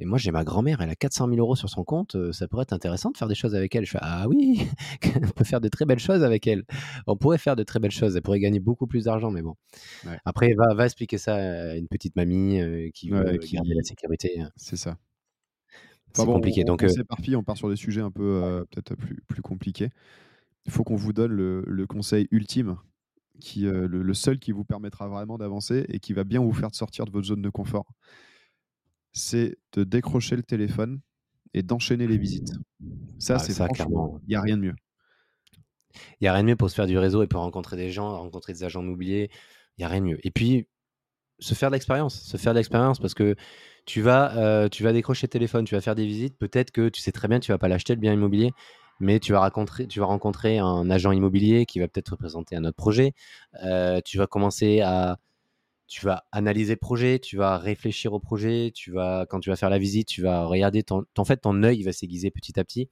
[0.00, 2.16] Et moi, j'ai ma grand-mère, elle a 400 000 euros sur son compte.
[2.32, 3.86] ça pourrait être intéressant de faire des choses avec elle.
[3.86, 4.66] Je fais Ah oui,
[5.16, 6.64] on peut faire de très belles choses avec elle.
[7.06, 8.16] On pourrait faire de très belles choses.
[8.16, 9.54] Elle pourrait gagner beaucoup plus d'argent, mais bon.
[10.24, 12.60] Après, va, va expliquer ça à une petite mamie
[12.92, 14.40] qui veut garder la sécurité.
[14.40, 14.50] Hein.
[14.56, 14.96] C'est ça.
[16.12, 16.62] C'est compliqué.
[16.64, 19.90] On, donc, on s'éparpille, on part sur des sujets un peu peut-être plus, plus compliqués.
[20.66, 22.78] Il faut qu'on vous donne le, conseil ultime,
[23.38, 26.74] qui, le, le, seul qui vous permettra vraiment d'avancer et qui va bien vous faire
[26.74, 27.86] sortir de votre zone de confort
[29.14, 31.00] c'est de décrocher le téléphone
[31.54, 32.52] et d'enchaîner les visites.
[33.18, 34.74] Ça, c'est franchement, il n'y a rien de mieux.
[36.20, 37.90] Il n'y a rien de mieux pour se faire du réseau et pour rencontrer des
[37.90, 39.30] gens, rencontrer des agents immobiliers.
[39.78, 40.26] Il n'y a rien de mieux.
[40.26, 40.66] Et puis,
[41.38, 42.20] se faire de l'expérience.
[42.20, 43.36] Se faire de l'expérience parce que
[43.86, 46.36] tu vas, euh, tu vas décrocher le téléphone, tu vas faire des visites.
[46.36, 48.52] Peut-être que tu sais très bien, tu ne vas pas l'acheter le bien immobilier,
[48.98, 52.64] mais tu vas rencontrer, tu vas rencontrer un agent immobilier qui va peut-être représenter un
[52.64, 53.12] autre projet.
[53.62, 55.18] Euh, tu vas commencer à
[55.86, 59.56] tu vas analyser le projet, tu vas réfléchir au projet, tu vas, quand tu vas
[59.56, 62.64] faire la visite, tu vas regarder, ton, en fait, ton œil va s'aiguiser petit à
[62.64, 62.88] petit.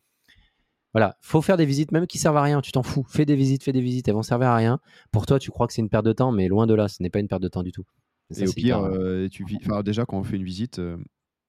[0.92, 3.04] Voilà, faut faire des visites, même qui servent à rien, tu t'en fous.
[3.08, 4.78] Fais des visites, fais des visites, elles vont servir à rien.
[5.10, 7.02] Pour toi, tu crois que c'est une perte de temps, mais loin de là, ce
[7.02, 7.84] n'est pas une perte de temps du tout.
[8.36, 9.44] Et, au pire, euh, tu
[9.84, 10.96] déjà, quand on fait une visite, il euh,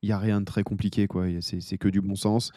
[0.02, 1.26] n'y a rien de très compliqué, quoi.
[1.42, 2.52] C'est que du bon sens.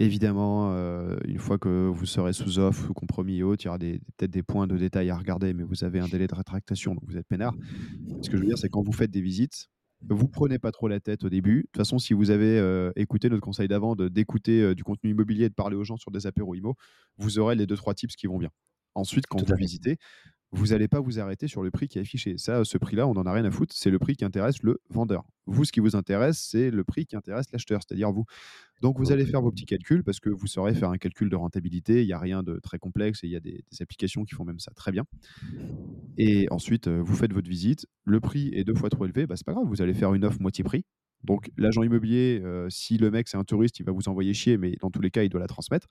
[0.00, 3.68] Évidemment, euh, une fois que vous serez sous offre, ou compromis et autres, il y
[3.68, 6.94] aura peut-être des points de détail à regarder, mais vous avez un délai de rétractation,
[6.94, 7.54] donc vous êtes peinard.
[8.22, 9.68] Ce que je veux dire, c'est quand vous faites des visites,
[10.08, 11.56] vous prenez pas trop la tête au début.
[11.56, 15.10] De toute façon, si vous avez euh, écouté notre conseil d'avant d'écouter euh, du contenu
[15.10, 16.76] immobilier et de parler aux gens sur des apéros IMO,
[17.18, 18.50] vous aurez les deux trois tips qui vont bien.
[18.94, 19.98] Ensuite, quand vous visitez,
[20.52, 22.36] vous n'allez pas vous arrêter sur le prix qui est affiché.
[22.36, 23.72] Ça, ce prix-là, on n'en a rien à foutre.
[23.76, 25.24] C'est le prix qui intéresse le vendeur.
[25.46, 28.24] Vous, ce qui vous intéresse, c'est le prix qui intéresse l'acheteur, c'est-à-dire vous.
[28.82, 31.36] Donc, vous allez faire vos petits calculs parce que vous saurez faire un calcul de
[31.36, 32.02] rentabilité.
[32.02, 34.44] Il n'y a rien de très complexe et il y a des, applications qui font
[34.44, 35.04] même ça très bien.
[36.18, 37.86] Et ensuite, euh, vous faites votre visite.
[38.04, 39.26] Le prix est deux fois trop élevé.
[39.26, 39.66] Bah, c'est pas grave.
[39.68, 40.84] Vous allez faire une offre moitié prix.
[41.22, 44.56] Donc, l'agent immobilier, euh, si le mec c'est un touriste, il va vous envoyer chier,
[44.56, 45.86] mais dans tous les cas, il doit la transmettre.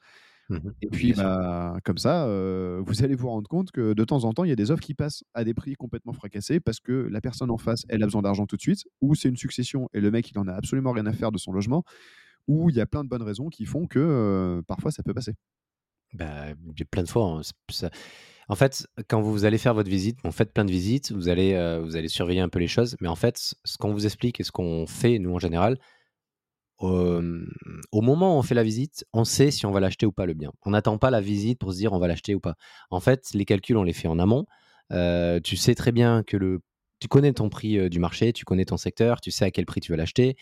[0.49, 4.33] Mmh et puis, bah, comme ça, vous allez vous rendre compte que de temps en
[4.33, 7.07] temps, il y a des offres qui passent à des prix complètement fracassés parce que
[7.11, 9.89] la personne en face, elle a besoin d'argent tout de suite, ou c'est une succession
[9.93, 11.83] et le mec, il en a absolument rien à faire de son logement,
[12.47, 15.35] ou il y a plein de bonnes raisons qui font que parfois ça peut passer.
[16.13, 16.45] Bah,
[16.89, 17.25] plein de fois.
[17.25, 17.89] Hein,
[18.47, 21.79] en fait, quand vous allez faire votre visite, on fait plein de visites, vous allez,
[21.83, 24.43] vous allez surveiller un peu les choses, mais en fait, ce qu'on vous explique et
[24.43, 25.77] ce qu'on fait, nous en général,
[26.79, 30.25] au moment où on fait la visite, on sait si on va l'acheter ou pas
[30.25, 30.51] le bien.
[30.65, 32.55] On n'attend pas la visite pour se dire on va l'acheter ou pas.
[32.89, 34.45] En fait, les calculs, on les fait en amont.
[35.43, 36.61] tu sais très bien que le
[37.01, 39.79] tu connais ton prix du marché, tu connais ton secteur, tu sais à quel prix
[39.79, 40.35] tu vas l'acheter,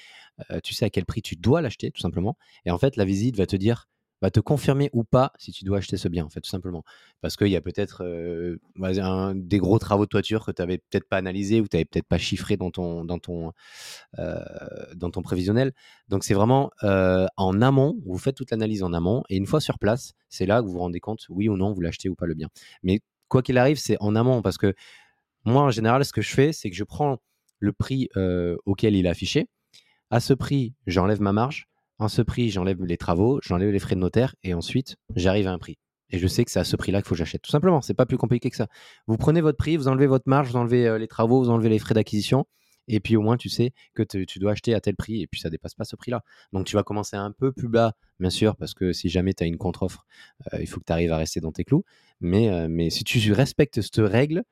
[0.63, 2.35] tu sais à quel prix tu dois l'acheter, tout simplement.
[2.65, 3.87] Et en fait, la visite va te dire
[4.21, 6.83] va te confirmer ou pas si tu dois acheter ce bien, en fait, tout simplement.
[7.21, 8.57] Parce qu'il y a peut-être euh,
[9.35, 12.07] des gros travaux de toiture que tu n'avais peut-être pas analysé ou tu n'avais peut-être
[12.07, 13.51] pas chiffré dans ton, dans ton,
[14.17, 14.39] euh,
[14.95, 15.73] dans ton prévisionnel.
[16.07, 19.61] Donc, c'est vraiment euh, en amont, vous faites toute l'analyse en amont et une fois
[19.61, 22.15] sur place, c'est là que vous vous rendez compte, oui ou non, vous l'achetez ou
[22.15, 22.49] pas le bien.
[22.83, 24.73] Mais quoi qu'il arrive, c'est en amont parce que
[25.45, 27.17] moi, en général, ce que je fais, c'est que je prends
[27.59, 28.09] le prix
[28.65, 29.47] auquel il est affiché.
[30.09, 31.67] À ce prix, j'enlève ma marge
[31.99, 35.51] en ce prix, j'enlève les travaux, j'enlève les frais de notaire et ensuite, j'arrive à
[35.51, 35.77] un prix.
[36.09, 37.41] Et je sais que c'est à ce prix-là qu'il faut que j'achète.
[37.41, 38.67] Tout simplement, c'est pas plus compliqué que ça.
[39.07, 41.69] Vous prenez votre prix, vous enlevez votre marge, vous enlevez euh, les travaux, vous enlevez
[41.69, 42.45] les frais d'acquisition.
[42.87, 45.41] Et puis au moins, tu sais que tu dois acheter à tel prix et puis
[45.41, 46.23] ça dépasse pas ce prix-là.
[46.53, 49.43] Donc tu vas commencer un peu plus bas, bien sûr, parce que si jamais tu
[49.43, 50.05] as une contre-offre,
[50.53, 51.83] euh, il faut que tu arrives à rester dans tes clous.
[52.21, 54.43] Mais, euh, mais si tu respectes cette règle,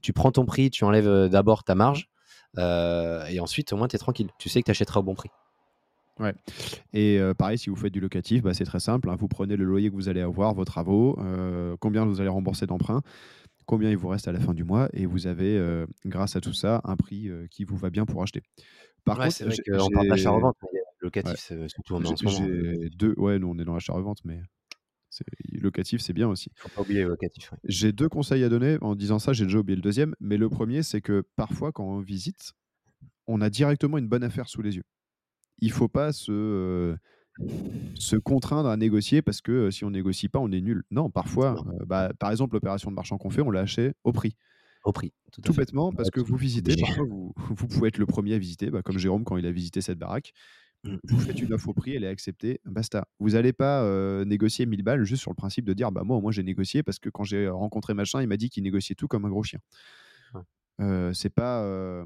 [0.00, 2.08] tu prends ton prix, tu enlèves d'abord ta marge
[2.56, 4.28] et ensuite, au moins, tu es tranquille.
[4.38, 5.30] Tu sais que tu achèteras au bon prix.
[6.22, 6.34] Ouais.
[6.92, 9.10] Et euh, pareil, si vous faites du locatif, bah, c'est très simple.
[9.10, 9.16] Hein.
[9.18, 12.66] Vous prenez le loyer que vous allez avoir, vos travaux, euh, combien vous allez rembourser
[12.66, 13.02] d'emprunt,
[13.66, 16.40] combien il vous reste à la fin du mois, et vous avez, euh, grâce à
[16.40, 18.42] tout ça, un prix qui vous va bien pour acheter.
[19.04, 20.56] Par contre, c'est vrai qu'on parle d'achat-revente,
[21.00, 22.88] locatif, c'est surtout en ce moment.
[22.96, 24.40] Deux, ouais, nous on est dans l'achat-revente, mais
[25.60, 26.52] locatif, c'est bien aussi.
[26.54, 27.52] Faut pas oublier locatif.
[27.64, 28.78] J'ai deux conseils à donner.
[28.80, 31.84] En disant ça, j'ai déjà oublié le deuxième, mais le premier, c'est que parfois, quand
[31.84, 32.52] on visite,
[33.26, 34.84] on a directement une bonne affaire sous les yeux
[35.62, 36.94] il faut pas se,
[37.94, 40.82] se contraindre à négocier parce que si on négocie pas, on est nul.
[40.90, 44.36] Non, parfois, bah, par exemple, l'opération de marchand qu'on fait, on l'a acheté au prix.
[44.84, 45.12] Au prix.
[45.44, 48.70] Tout, bêtement, parce que vous visitez, parfois vous, vous, pouvez être le premier à visiter,
[48.70, 50.32] bah, comme Jérôme quand il a visité cette baraque.
[50.82, 50.96] Mmh.
[51.04, 53.06] Vous faites une offre au prix, elle est acceptée, basta.
[53.20, 53.86] Vous n'allez pas
[54.24, 57.08] négocier 1000 balles juste sur le principe de dire bah moi j'ai négocié parce que
[57.08, 59.60] quand j'ai rencontré machin, il m'a dit qu'il négociait tout comme un gros chien.
[61.12, 62.04] c'est pas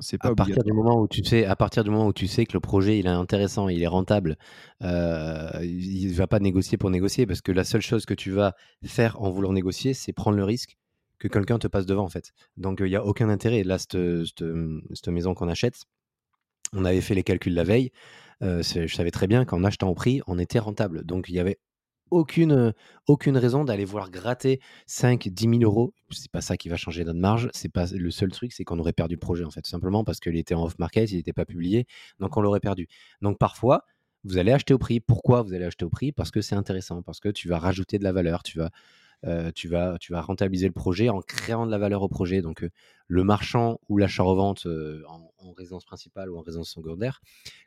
[0.00, 2.26] c'est pas à partir du moment où tu sais à partir du moment où tu
[2.26, 4.36] sais que le projet il est intéressant, il est rentable,
[4.80, 9.20] il va pas négocier pour négocier parce que la seule chose que tu vas faire
[9.22, 10.76] en voulant négocier, c'est prendre le risque
[11.18, 12.32] que quelqu'un te passe devant en fait.
[12.56, 13.62] Donc il n'y a aucun intérêt.
[13.62, 15.84] Là, cette maison qu'on achète,
[16.72, 17.92] on avait fait les calculs la veille.
[18.40, 21.04] je savais très bien qu'en achetant au prix, on était rentable.
[21.04, 21.58] Donc, il n'y avait
[22.10, 22.72] aucune,
[23.06, 25.92] aucune raison d'aller voir gratter 5, 10 000 euros.
[26.10, 27.48] C'est pas ça qui va changer notre marge.
[27.52, 30.20] C'est pas le seul truc, c'est qu'on aurait perdu le projet en fait, simplement parce
[30.20, 31.86] qu'il était en off market, il n'était pas publié,
[32.20, 32.88] donc on l'aurait perdu.
[33.20, 33.84] Donc parfois,
[34.24, 35.00] vous allez acheter au prix.
[35.00, 36.12] Pourquoi vous allez acheter au prix?
[36.12, 38.70] Parce que c'est intéressant, parce que tu vas rajouter de la valeur, tu vas,
[39.54, 42.42] tu, vas, tu vas rentabiliser le projet en créant de la valeur au projet.
[42.42, 42.66] Donc,
[43.06, 44.66] le marchand ou l'achat-revente
[45.08, 47.20] en, résidence principale ou en résidence secondaire,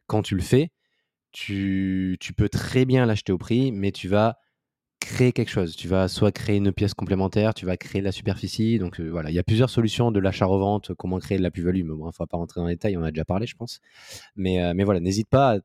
[0.08, 0.72] quand tu le fais,
[1.40, 4.40] tu, peux très bien l'acheter au prix, mais tu vas
[5.00, 5.76] créer quelque chose.
[5.76, 8.80] Tu vas soit créer une pièce complémentaire, tu vas créer de la superficie.
[8.80, 11.84] Donc voilà, il y a plusieurs solutions de l'achat-revente, comment créer de la plus-value.
[11.84, 13.46] Mais bon, il ne faut pas rentrer dans les détails, on en a déjà parlé,
[13.46, 13.82] je pense.
[14.36, 15.60] Mais, mais voilà, n'hésite pas à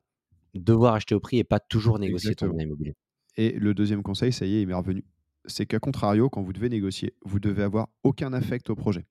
[0.54, 2.94] devoir acheter au prix et pas toujours négocier ton bien immobilier.
[3.38, 5.04] Et le deuxième conseil, ça y est, il m'est revenu
[5.46, 9.06] c'est qu'à contrario, quand vous devez négocier, vous devez avoir aucun affect au projet.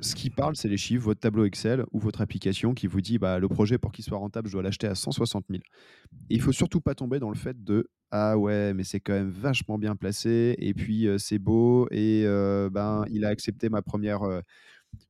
[0.00, 3.18] Ce qui parle, c'est les chiffres, votre tableau Excel ou votre application qui vous dit
[3.18, 5.62] bah, le projet, pour qu'il soit rentable, je dois l'acheter à 160 000.
[6.28, 9.30] il faut surtout pas tomber dans le fait de ah ouais, mais c'est quand même
[9.30, 12.24] vachement bien placé, et puis c'est beau, et
[12.72, 14.20] ben, il a accepté ma première,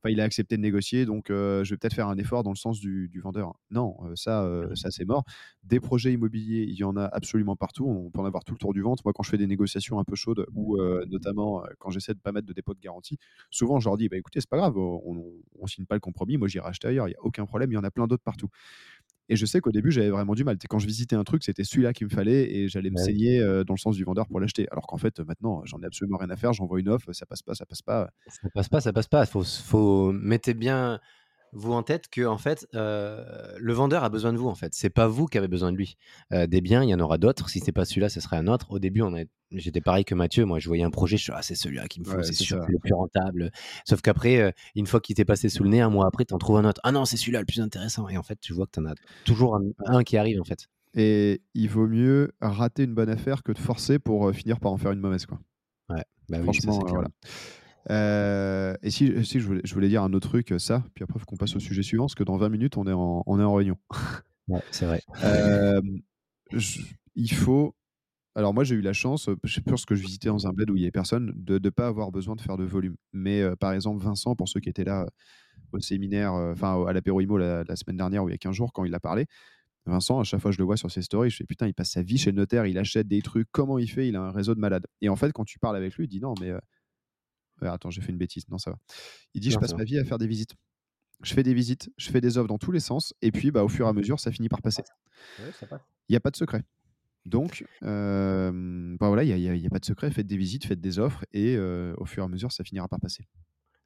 [0.07, 2.79] il a accepté de négocier, donc je vais peut-être faire un effort dans le sens
[2.79, 3.53] du, vendeur.
[3.71, 5.23] Non, ça, ça c'est mort.
[5.63, 7.87] Des projets immobiliers, il y en a absolument partout.
[7.87, 9.03] On peut en avoir tout le tour du ventre.
[9.05, 10.77] Moi, quand je fais des négociations un peu chaudes, ou
[11.07, 13.17] notamment quand j'essaie de pas mettre de dépôt de garantie,
[13.49, 15.15] souvent je leur dis, bah, écoutez, c'est pas grave, on,
[15.61, 16.37] ne signe pas le compromis.
[16.37, 17.07] Moi, j'irai acheter ailleurs.
[17.07, 17.71] Il y a aucun problème.
[17.71, 18.49] Il y en a plein d'autres partout.
[19.29, 20.57] Et je sais qu'au début, j'avais vraiment du mal.
[20.69, 23.73] Quand je visitais un truc, c'était celui-là qui me fallait et j'allais me saigner dans
[23.73, 24.67] le sens du vendeur pour l'acheter.
[24.71, 26.53] Alors qu'en fait, maintenant, j'en ai absolument rien à faire.
[26.53, 28.09] J'envoie une offre, ça passe pas, ça passe pas.
[28.27, 29.25] Ça passe pas, ça passe pas.
[29.25, 30.99] Faut, faut mettez bien
[31.53, 33.23] vous en tête que en fait euh,
[33.57, 34.73] le vendeur a besoin de vous en fait.
[34.73, 35.97] C'est pas vous qui avez besoin de lui.
[36.33, 37.49] Euh, des biens il y en aura d'autres.
[37.49, 38.71] Si c'est pas celui-là ce serait un autre.
[38.71, 39.13] Au début on
[39.51, 40.45] j'étais pareil que Mathieu.
[40.45, 42.59] Moi je voyais un projet je suis ah c'est celui-là qui me faut c'est sûr
[42.67, 43.51] le plus rentable.
[43.85, 46.37] Sauf qu'après euh, une fois qu'il t'est passé sous le nez un mois après t'en
[46.37, 46.81] trouves un autre.
[46.83, 48.07] Ah non c'est celui-là le plus intéressant.
[48.09, 48.95] Et en fait tu vois que t'en as
[49.25, 50.67] toujours un, qui arrive en fait.
[50.93, 54.77] Et il vaut mieux rater une bonne affaire que de forcer pour finir par en
[54.77, 55.39] faire une mauvaise quoi.
[55.89, 56.03] Ouais.
[56.29, 57.07] Bah franchement voilà
[57.89, 61.19] euh, et si, si je, voulais, je, voulais, dire un autre truc, ça, puis après,
[61.25, 63.43] qu'on passe au sujet suivant, parce que dans 20 minutes, on est en, on est
[63.43, 63.77] en réunion.
[64.49, 65.01] Ouais, c'est vrai.
[65.25, 65.81] Euh,
[67.15, 67.75] il faut.
[68.33, 70.77] Alors, moi, j'ai eu la chance, je pense que je visitais dans un bled où
[70.77, 72.95] il n'y avait personne, de ne pas avoir besoin de faire de volume.
[73.11, 75.05] Mais euh, par exemple, Vincent, pour ceux qui étaient là
[75.73, 78.55] au séminaire, enfin à l'apéro IMO la, la, semaine dernière ou il y a 15
[78.55, 79.25] jours, quand il a parlé,
[79.85, 81.73] Vincent, à chaque fois que je le vois sur ses stories, je fais putain, il
[81.73, 84.21] passe sa vie chez le notaire, il achète des trucs, comment il fait Il a
[84.21, 84.87] un réseau de malades.
[85.01, 86.53] Et en fait, quand tu parles avec lui, il dit non, mais
[87.61, 88.47] attends, j'ai fait une bêtise.
[88.49, 88.77] Non, ça va.
[89.33, 90.55] Il dit Je passe ma vie à faire des visites.
[91.23, 93.63] Je fais des visites, je fais des offres dans tous les sens, et puis bah,
[93.63, 94.83] au fur et à mesure, ça finit par passer.
[95.39, 96.63] Il n'y a pas de secret.
[97.25, 98.51] Donc, bah,
[99.07, 100.11] voilà, il n'y a, pas de secret.
[100.11, 102.99] Faites des visites, faites des offres, et au fur et à mesure, ça finira par
[102.99, 103.27] passer.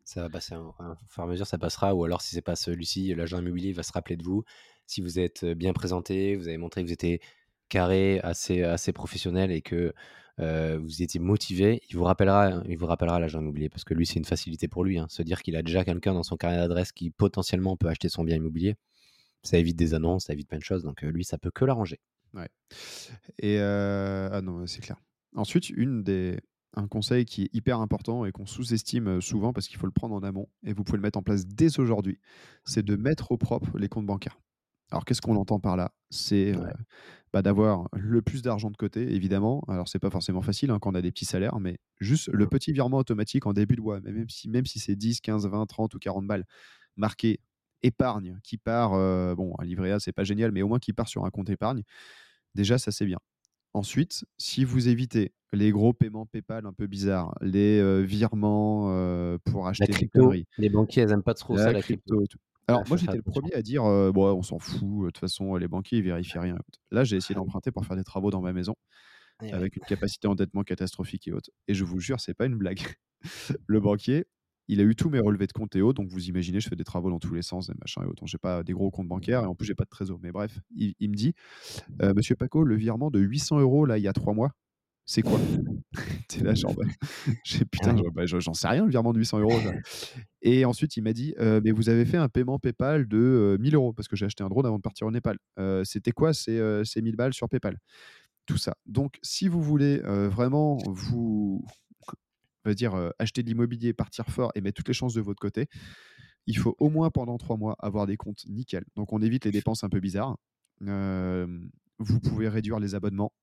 [0.04, 0.74] Ça va passer, au
[1.08, 1.96] fur et à mesure, ça passera.
[1.96, 4.44] Ou alors, si c'est pas celui-ci, l'agent immobilier va se rappeler de vous.
[4.86, 7.22] Si vous êtes bien présenté, vous avez montré que vous étiez
[7.70, 9.94] carré, assez, assez professionnel, et que
[10.42, 14.06] euh, vous étiez motivé, il vous rappellera, il vous rappellera l'agent immobilier parce que lui,
[14.06, 14.98] c'est une facilité pour lui.
[14.98, 18.10] Hein, se dire qu'il a déjà quelqu'un dans son carnet d'adresse qui potentiellement peut acheter
[18.10, 18.76] son bien immobilier,
[19.44, 20.84] ça évite des annonces, ça évite plein de choses.
[20.84, 22.00] Donc euh, lui, ça peut que l'arranger.
[22.34, 22.50] Ouais.
[23.40, 24.98] Et euh, ah non, c'est clair.
[25.36, 26.40] Ensuite, une des,
[26.76, 30.16] un conseil qui est hyper important et qu'on sous-estime souvent parce qu'il faut le prendre
[30.16, 32.20] en amont et vous pouvez le mettre en place dès aujourd'hui,
[32.66, 34.40] c'est de mettre au propre les comptes bancaires.
[34.92, 35.94] Alors, qu'est-ce qu'on entend par là?
[36.10, 36.54] C'est
[37.34, 39.64] bah, d'avoir le plus d'argent de côté, évidemment.
[39.68, 42.48] Alors, c'est pas forcément facile hein, quand on a des petits salaires, mais juste le
[42.48, 45.66] petit virement automatique en début de mois, même si, même si c'est 10, 15, 20,
[45.66, 46.46] 30 ou 40 balles,
[46.98, 47.40] marqué
[47.84, 48.92] épargne, qui part,
[49.36, 51.50] bon, un livret A, c'est pas génial, mais au moins qui part sur un compte
[51.50, 51.84] épargne,
[52.56, 53.20] déjà, ça c'est bien.
[53.74, 58.88] Ensuite, si vous évitez les gros paiements PayPal un peu bizarres, les virements
[59.46, 62.26] pour acheter des conneries, les banquiers, elles n'aiment pas trop ça, la crypto.
[62.68, 65.68] Alors, moi, j'étais le premier à dire bon, on s'en fout, de toute façon, les
[65.68, 66.58] banquiers, ils vérifient rien.
[66.92, 68.76] Là, j'ai essayé d'emprunter pour faire des travaux dans ma maison
[69.52, 71.50] avec une capacité d'endettement catastrophique et haute.
[71.68, 72.82] Et je vous jure, c'est pas une blague.
[73.68, 74.26] le banquier,
[74.68, 76.02] il a eu tous mes relevés de compte et autres.
[76.02, 78.26] Donc, vous imaginez, je fais des travaux dans tous les sens, et machin et autres.
[78.26, 80.20] Je n'ai pas des gros comptes bancaires et en plus, j'ai pas de trésor.
[80.22, 81.34] Mais bref, il, me dit
[82.02, 84.52] euh, Monsieur Paco, le virement de 800 euros, là, il y a trois mois,
[85.06, 85.40] c'est quoi?
[86.28, 86.84] T'es là, genre, bah,
[87.72, 89.60] putain, bah, j'en sais rien, le virement de 800 euros.
[90.42, 93.76] Et ensuite, il m'a dit euh, Mais vous avez fait un paiement PayPal de 1000
[93.76, 95.38] euros parce que j'ai acheté un drone avant de partir au Népal.
[95.84, 97.78] C'était quoi ces, ces 1000 balles sur PayPal?
[98.46, 98.76] Tout ça.
[98.86, 101.66] Donc, si vous voulez vraiment vous
[102.64, 105.68] va dire acheter de l'immobilier, partir fort et mettre toutes les chances de votre côté,
[106.48, 108.84] il faut au moins pendant trois mois avoir des comptes nickel.
[108.96, 110.38] Donc on évite les dépenses un peu bizarres.
[110.80, 113.34] vous pouvez réduire les abonnements.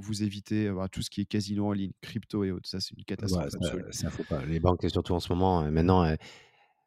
[0.00, 2.68] Vous évitez tout ce qui est casino en ligne, crypto et autres.
[2.68, 3.50] Ça, c'est une catastrophe.
[3.90, 4.44] ça, faut pas.
[4.46, 6.14] Les banques, surtout en ce moment, maintenant,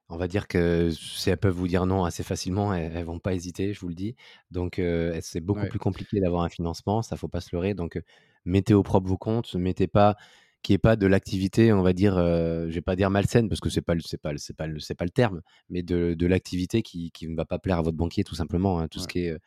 [0.10, 3.20] on va dire que si elles peuvent vous dire non assez facilement, elles, ne vont
[3.20, 4.16] pas hésiter, je vous le dis.
[4.52, 4.82] Donc,
[5.22, 7.02] c'est beaucoup plus compliqué d'avoir un financement.
[7.02, 7.74] Ça, faut pas se leurrer.
[7.74, 8.02] Donc,
[8.46, 9.56] mettez au propre vos comptes.
[9.56, 10.18] Mettez pas
[10.64, 13.60] qui est pas de l'activité, on va dire, euh, je vais pas dire malsaine parce
[13.60, 16.82] que c'est pas c'est pas c'est pas c'est pas le terme, mais de, de l'activité
[16.82, 18.80] qui, qui ne va pas plaire à votre banquier tout simplement.
[18.80, 18.88] Hein.
[18.88, 19.38] tout ce qui est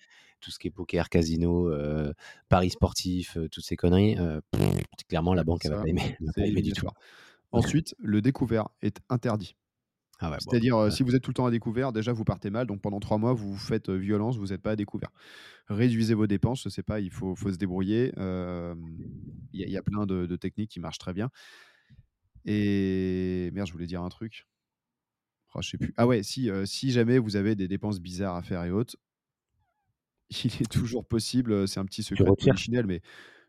[0.40, 2.12] tout ce qui est poker, casino, euh,
[2.48, 4.16] paris sportif, euh, toutes ces conneries.
[5.08, 6.86] clairement, la banque elle va pas aimer, va pas aimer du tout.
[7.52, 9.56] Ensuite, le découvert est interdit.
[10.18, 12.66] Ah C'est-à-dire, si vous êtes tout le temps à découvert, déjà vous partez mal.
[12.66, 15.10] Donc pendant trois mois, vous faites violence, vous n'êtes pas à découvert.
[15.68, 18.12] Réduisez vos dépenses, je sais pas, il faut, faut se débrouiller.
[18.16, 21.30] Il y, a plein de, techniques qui marchent très bien.
[22.46, 24.46] Et merde, je voulais dire un truc.
[25.54, 25.92] Oh, je sais plus.
[25.96, 28.96] Ah ouais, si, si jamais vous avez des dépenses bizarres à faire et autres,
[30.44, 33.00] il est toujours possible, c'est un petit secret originel, mais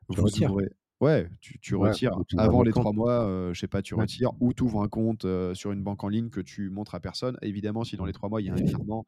[0.07, 0.69] vous ouvrez,
[0.99, 1.27] Ouais,
[1.61, 4.81] tu, retires avant les trois mois, euh, je sais pas, tu retires ou tu ouvres
[4.81, 7.37] un compte euh, sur une banque en ligne que tu montres à personne.
[7.43, 9.05] Évidemment, si dans les trois mois, il y a un virement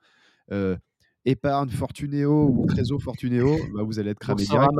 [0.52, 0.78] euh,
[1.26, 4.72] épargne Fortunéo ou Trésor Fortunéo, bah, vous allez être cramé direct.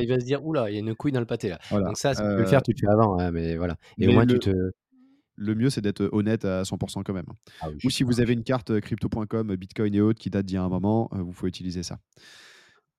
[0.00, 1.60] il va se dire, oula, il y a une couille dans le pâté là.
[1.70, 3.76] Donc ça, si tu peux le faire, tu le fais avant, hein, mais voilà.
[3.98, 4.50] Et au moins, tu te...
[5.36, 7.26] Le mieux, c'est d'être honnête à 100% quand même.
[7.60, 10.58] Ah ou si vous avez une carte crypto.com, Bitcoin et autres qui date d'il y
[10.58, 11.98] a un moment, vous faut utiliser ça.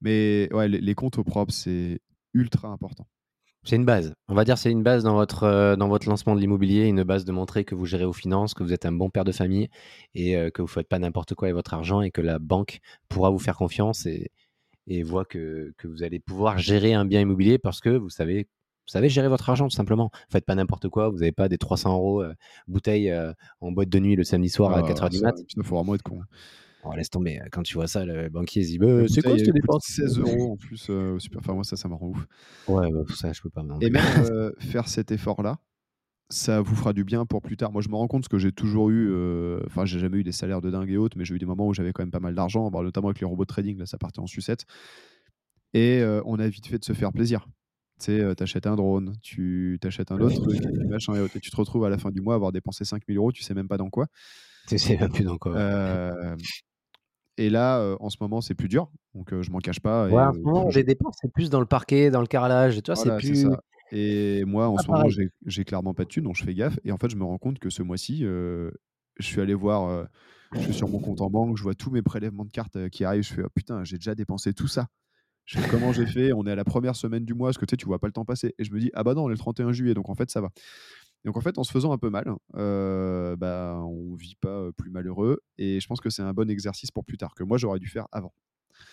[0.02, 2.00] Mais ouais, les comptes au propre, c'est
[2.34, 3.08] ultra important.
[3.68, 4.14] C'est une base.
[4.30, 7.04] On va dire c'est une base dans votre, euh, dans votre lancement de l'immobilier, une
[7.04, 9.34] base de montrer que vous gérez vos finances, que vous êtes un bon père de
[9.34, 9.68] famille
[10.16, 12.40] et euh, que vous ne faites pas n'importe quoi avec votre argent et que la
[12.40, 12.80] banque
[13.10, 14.32] pourra vous faire confiance et,
[14.88, 18.48] et voit que, que, vous allez pouvoir gérer un bien immobilier parce que vous savez,
[18.88, 20.10] vous savez gérer votre argent tout simplement.
[20.14, 22.34] Vous faites pas n'importe quoi, vous n'avez pas des 300 euros euh,
[22.68, 23.14] bouteilles
[23.62, 25.36] en boîte de nuit le samedi soir à 4h ah, du mat.
[25.56, 26.22] Il faut vraiment être con.
[26.88, 27.42] Oh, laisse tomber.
[27.52, 29.86] Quand tu vois ça, le banquier se dit bah, C'est quoi cette dépense?
[29.88, 30.88] 16 euros en plus.
[30.90, 31.40] Euh, super.
[31.40, 32.26] Enfin, moi, ça, ça me rend ouf.
[32.68, 33.64] Ouais, bah, ça, je peux pas.
[33.82, 35.58] Et même euh, faire cet effort-là,
[36.30, 37.72] ça vous fera du bien pour plus tard.
[37.72, 39.10] Moi, je me rends compte que j'ai toujours eu.
[39.12, 41.46] Euh, enfin, j'ai jamais eu des salaires de dingue et autres, mais j'ai eu des
[41.46, 43.78] moments où j'avais quand même pas mal d'argent, notamment avec les robots de trading.
[43.78, 44.66] Là, ça partait en sucette.
[45.74, 47.48] Et on a vite fait de se faire plaisir.
[48.00, 51.56] Tu sais, t'achètes un drone, tu t'achètes un autre truc, machin et, et tu te
[51.56, 53.78] retrouves à la fin du mois à avoir dépensé 5000 euros, tu sais même pas
[53.78, 54.08] dans quoi.
[54.68, 55.56] Tu sais même plus dans quoi.
[57.39, 58.89] Et là, en ce moment, c'est plus dur.
[59.14, 60.08] Donc, je m'en cache pas.
[60.08, 62.82] Ouais, en ce moment, j'ai dépenses, c'est plus dans le parquet, dans le carrelage.
[62.82, 63.43] Tu vois, c'est plus.
[63.43, 63.62] Ça.
[63.91, 65.08] Et moi, en ce moment,
[65.45, 66.80] j'ai clairement pas de thunes, donc je fais gaffe.
[66.84, 68.72] Et en fait, je me rends compte que ce mois-ci, je
[69.20, 70.08] suis allé voir,
[70.54, 73.06] je suis sur mon compte en banque, je vois tous mes prélèvements de cartes qui
[73.06, 73.24] arrivent.
[73.24, 74.88] Je fais, «Oh, putain, j'ai déjà dépensé tout ça.
[75.70, 76.34] Comment j'ai fait?
[76.34, 78.08] On est à la première semaine du mois, parce que tu sais, tu vois pas
[78.08, 78.54] le temps passer?
[78.60, 80.30] Et je me dis, ah bah non, on est le 31 juillet, donc en fait,
[80.30, 80.50] ça va.
[81.26, 84.89] Donc en fait, en se faisant un peu mal, euh, bah, on vit pas plus
[84.89, 85.41] malheureux.
[85.58, 87.88] Et je pense que c'est un bon exercice pour plus tard, que moi j'aurais dû
[87.88, 88.34] faire avant.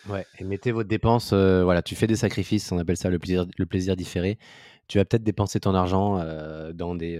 [0.08, 3.46] Ouais, et mettez votre dépense, voilà, tu fais des sacrifices, on appelle ça le plaisir,
[3.58, 4.38] le plaisir différé.
[4.86, 6.22] Tu vas peut-être dépenser ton argent
[6.74, 7.18] dans des,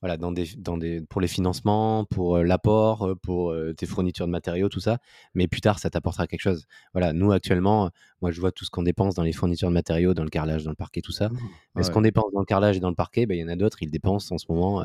[0.00, 4.68] voilà, dans des, dans des, pour les financements, pour l'apport, pour tes fournitures de matériaux,
[4.68, 4.98] tout ça.
[5.34, 6.66] Mais plus tard, ça t'apportera quelque chose.
[6.92, 7.90] Voilà, nous actuellement,
[8.20, 10.64] moi je vois tout ce qu'on dépense dans les fournitures de matériaux, dans le carrelage,
[10.64, 11.28] dans le parquet, tout ça.
[11.28, 11.38] Mmh.
[11.76, 13.48] Mais ce qu'on dépense dans le carrelage et dans le parquet, bah, il y en
[13.48, 14.84] a d'autres, ils dépensent en ce moment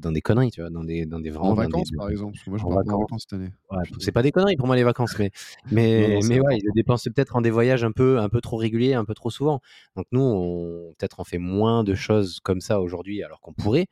[0.00, 1.44] dans des conneries, tu vois, dans des, dans des ventes.
[1.44, 2.38] En vacances, par exemple.
[2.46, 2.94] moi, je en vacances.
[2.94, 3.50] en vacances cette année.
[3.98, 5.30] c'est pas des conneries pour moi les vacances, mais,
[5.70, 8.94] mais, mais ouais, ils dépensent peut-être en des voyages un peu, un peu trop réguliers,
[8.94, 9.60] un peu trop souvent.
[9.96, 13.86] Donc nous, on, peut-être on fait moins de choses comme ça aujourd'hui, alors qu'on pourrait.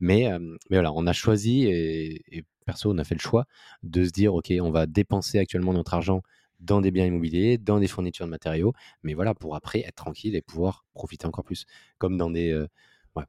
[0.00, 0.28] Mais,
[0.70, 3.44] mais voilà, on a choisi et, perso, on a fait le choix
[3.82, 6.22] de se dire, OK, on va dépenser actuellement notre argent
[6.60, 8.72] dans des biens immobiliers, dans des fournitures de matériaux,
[9.02, 11.66] mais voilà, pour après être tranquille et pouvoir profiter encore plus.
[11.98, 12.66] Comme dans des,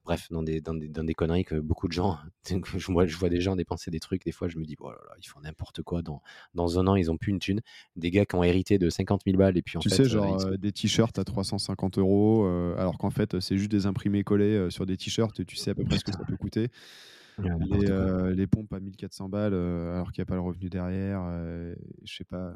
[0.03, 2.17] bref, dans des, dans, des, dans des conneries que beaucoup de gens,
[2.49, 4.91] je vois, je vois des gens dépenser des trucs, des fois je me dis, oh
[4.91, 6.21] là là, ils font n'importe quoi, dans,
[6.53, 7.61] dans un an ils ont plus une thune.
[7.95, 9.95] Des gars qui ont hérité de 50 000 balles et puis en tu fait.
[9.95, 13.71] sais, euh, genre euh, des t-shirts à 350 euros, euh, alors qu'en fait c'est juste
[13.71, 16.37] des imprimés collés sur des t-shirts tu sais à peu près ce que ça peut
[16.37, 16.69] coûter.
[17.39, 21.21] Les, euh, les, pompes à 1400 balles alors qu'il n'y a pas le revenu derrière.
[22.03, 22.55] je sais pas.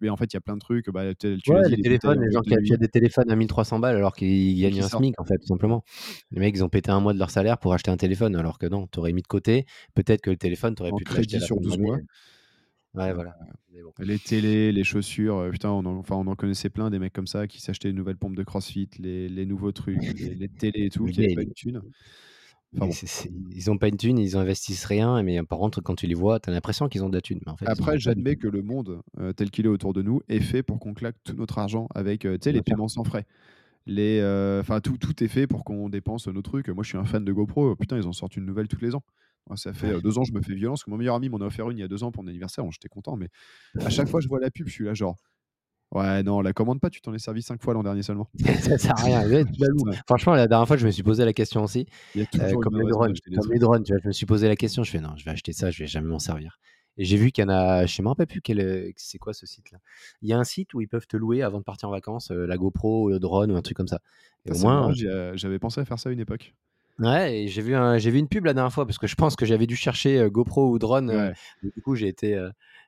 [0.00, 0.90] Mais en fait, il y a plein de trucs.
[0.90, 4.14] Bah, tu ouais, les, téléphones, les gens qui achètent des téléphones à 1300 balles alors
[4.14, 5.84] qu'ils gagnent un SMIC, en fait, tout simplement.
[6.32, 8.58] Les mecs, ils ont pété un mois de leur salaire pour acheter un téléphone alors
[8.58, 9.66] que non, tu aurais mis de côté.
[9.94, 11.98] Peut-être que le téléphone, tu aurais pu crédit sur 12 mois.
[12.94, 13.36] Ouais, voilà.
[13.98, 17.26] Les télés, les chaussures, putain, on en, enfin, on en connaissait plein des mecs comme
[17.26, 20.90] ça qui s'achetaient une nouvelle pompe de CrossFit, les, les nouveaux trucs, les, télés et
[20.90, 21.42] tout, qui n'avaient pas
[22.78, 26.40] Ils n'ont pas une thune, ils investissent rien, mais par contre, quand tu les vois,
[26.40, 27.40] tu as l'impression qu'ils ont de la thune.
[27.46, 30.20] Mais en fait, Après, j'admets que le monde euh, tel qu'il est autour de nous
[30.28, 33.26] est fait pour qu'on claque tout notre argent avec euh, les paiements sans frais.
[33.86, 36.68] Les, euh, tout, tout est fait pour qu'on dépense nos trucs.
[36.68, 37.76] Moi, je suis un fan de GoPro.
[37.76, 39.02] Putain, ils en sortent une nouvelle tous les ans.
[39.54, 40.82] ça fait deux ans je me fais violence.
[40.82, 42.30] Que mon meilleur ami m'en a offert une il y a deux ans pour mon
[42.30, 42.64] anniversaire.
[42.70, 43.28] J'étais content, mais
[43.80, 45.16] à chaque fois je vois la pub, je suis là genre
[45.96, 48.28] Ouais, non, la commande pas, tu t'en es servi cinq fois l'an dernier seulement.
[48.60, 49.44] ça sert à rien.
[50.06, 51.86] Franchement, la dernière fois, je me suis posé la question aussi.
[52.16, 52.24] Euh,
[52.60, 53.14] comme les drones,
[53.86, 54.84] je me suis posé la question.
[54.84, 56.58] Je fais non, je vais acheter ça, je vais jamais m'en servir.
[56.98, 59.32] Et j'ai vu qu'il y en a, je sais même pas plus quel, c'est quoi
[59.32, 59.78] ce site-là.
[60.20, 62.30] Il y a un site où ils peuvent te louer avant de partir en vacances,
[62.30, 64.00] euh, la GoPro, le drone ou un truc comme ça.
[64.44, 64.92] Et au moins,
[65.34, 66.54] j'avais pensé à faire ça à une époque.
[66.98, 69.36] Ouais, et j'ai vu, j'ai vu une pub la dernière fois parce que je pense
[69.36, 71.34] que j'avais dû chercher euh, GoPro ou drone.
[71.62, 72.42] du coup, j'ai été,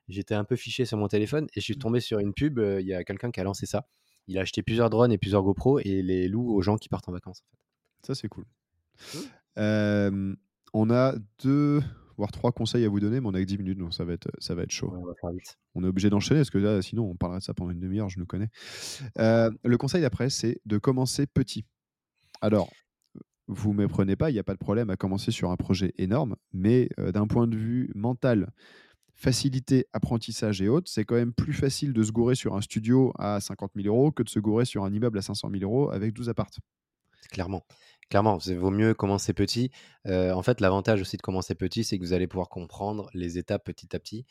[0.07, 1.79] j'étais un peu fiché sur mon téléphone et je suis mmh.
[1.79, 2.59] tombé sur une pub.
[2.59, 3.85] Il y a quelqu'un qui a lancé ça.
[4.27, 7.09] Il a acheté plusieurs drones et plusieurs GoPro et les loue aux gens qui partent
[7.09, 7.43] en vacances.
[8.03, 8.45] Ça, c'est cool.
[9.57, 11.81] on a deux,
[12.17, 14.13] voire trois conseils à vous donner, mais on a que 10 minutes, donc ça va
[14.13, 14.91] être, ça va être chaud.
[14.95, 15.57] on va faire vite.
[15.75, 18.09] On est obligé d'enchaîner parce que là, sinon, on parlerait de ça pendant une demi-heure,
[18.09, 18.49] je nous connais.
[19.17, 21.65] le conseil d'après, c'est de commencer petit.
[22.41, 22.69] Alors,
[23.49, 25.91] vous ne méprenez pas, il n'y a pas de problème à commencer sur un projet
[25.97, 28.51] énorme, mais d'un point de vue mental,
[29.15, 33.11] facilité, apprentissage et autres, c'est quand même plus facile de se gourer sur un studio
[33.19, 35.91] à 50 000 euros que de se gourer sur un immeuble à 500 000 euros
[35.91, 36.59] avec 12 appartes.
[37.31, 37.65] Clairement.
[38.09, 39.71] Clairement, il vaut mieux commencer petit.
[40.05, 43.65] en fait, l'avantage aussi de commencer petit, c'est que vous allez pouvoir comprendre les étapes
[43.65, 44.25] petit à petit.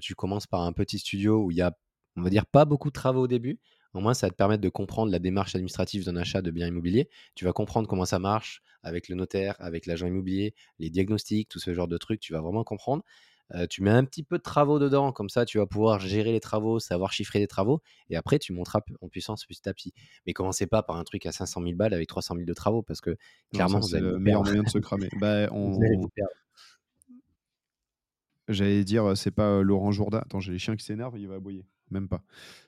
[0.00, 1.76] tu commences par un petit studio où il y a,
[2.16, 3.58] on va dire, pas beaucoup de travaux au début.
[3.94, 6.66] Au moins, ça va te permettre de comprendre la démarche administrative d'un achat de biens
[6.66, 7.08] immobiliers.
[7.34, 11.58] Tu vas comprendre comment ça marche avec le notaire, avec l'agent immobilier, les diagnostics, tout
[11.58, 12.20] ce genre de trucs.
[12.20, 13.02] Tu vas vraiment comprendre
[13.68, 16.40] tu mets un petit peu de travaux dedans, comme ça tu vas pouvoir gérer les
[16.40, 19.92] travaux, savoir chiffrer les travaux, et après tu monteras en puissance petit à petit.
[20.26, 22.82] Mais commencez pas par un truc à 500 000 balles avec 300 000 de travaux,
[22.82, 23.16] parce que
[23.52, 25.08] clairement, c'est le meilleur moyen de se cramer.
[25.20, 25.78] bah, on...
[28.48, 30.18] J'allais dire, c'est pas Laurent Jourda.
[30.18, 31.64] Attends, j'ai les chiens qui s'énervent, il va aboyer.
[31.90, 32.22] Même pas.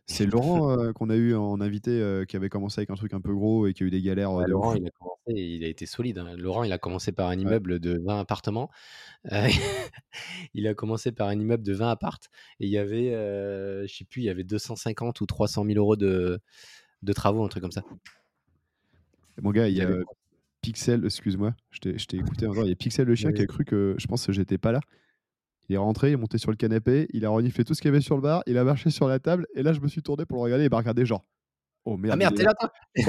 [0.07, 3.35] C'est Laurent qu'on a eu en invité qui avait commencé avec un truc un peu
[3.35, 4.33] gros et qui a eu des galères.
[4.33, 6.19] Bah, Laurent, il a commencé, il a été solide.
[6.19, 6.37] Hein.
[6.37, 8.71] Laurent, il a commencé par un immeuble de 20 appartements.
[10.55, 12.29] il a commencé par un immeuble de 20 appartes
[12.61, 15.97] et il y avait, je sais plus, il y avait 250 ou 300 000 euros
[15.97, 16.39] de,
[17.03, 17.83] de travaux, un truc comme ça.
[19.43, 19.89] Mon gars, il y a
[20.63, 22.65] Pixel, excuse-moi, je t'ai écouté encore.
[22.65, 24.73] Il y a Pixel le chien qui a cru que je pense que j'étais pas
[24.73, 24.81] là.
[25.69, 27.89] Il est rentré, il est monté sur le canapé, il a reniflé tout ce qu'il
[27.89, 29.89] y avait sur le bar, il a marché sur la table, et là, je me
[29.89, 31.25] suis tourné pour le regarder, et il m'a regardé genre.
[31.87, 32.15] Oh merde.
[32.15, 33.03] Ah merde, t'es là, toi Et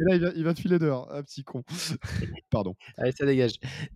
[0.00, 1.64] là, il va, il va, te filer dehors, un petit con.
[2.50, 2.74] Pardon.
[2.98, 3.54] Allez, ça dégage.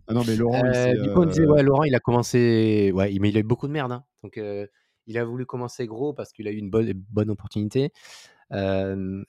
[0.08, 0.64] Ah non, mais Laurent.
[0.64, 2.90] Euh, du coup, on disait, euh, ouais, Laurent, il a commencé.
[2.94, 3.92] Ouais, mais il a eu beaucoup de merde.
[3.92, 4.04] Hein.
[4.22, 4.66] Donc, euh,
[5.06, 7.92] il a voulu commencer gros parce qu'il a eu une bonne, bonne opportunité.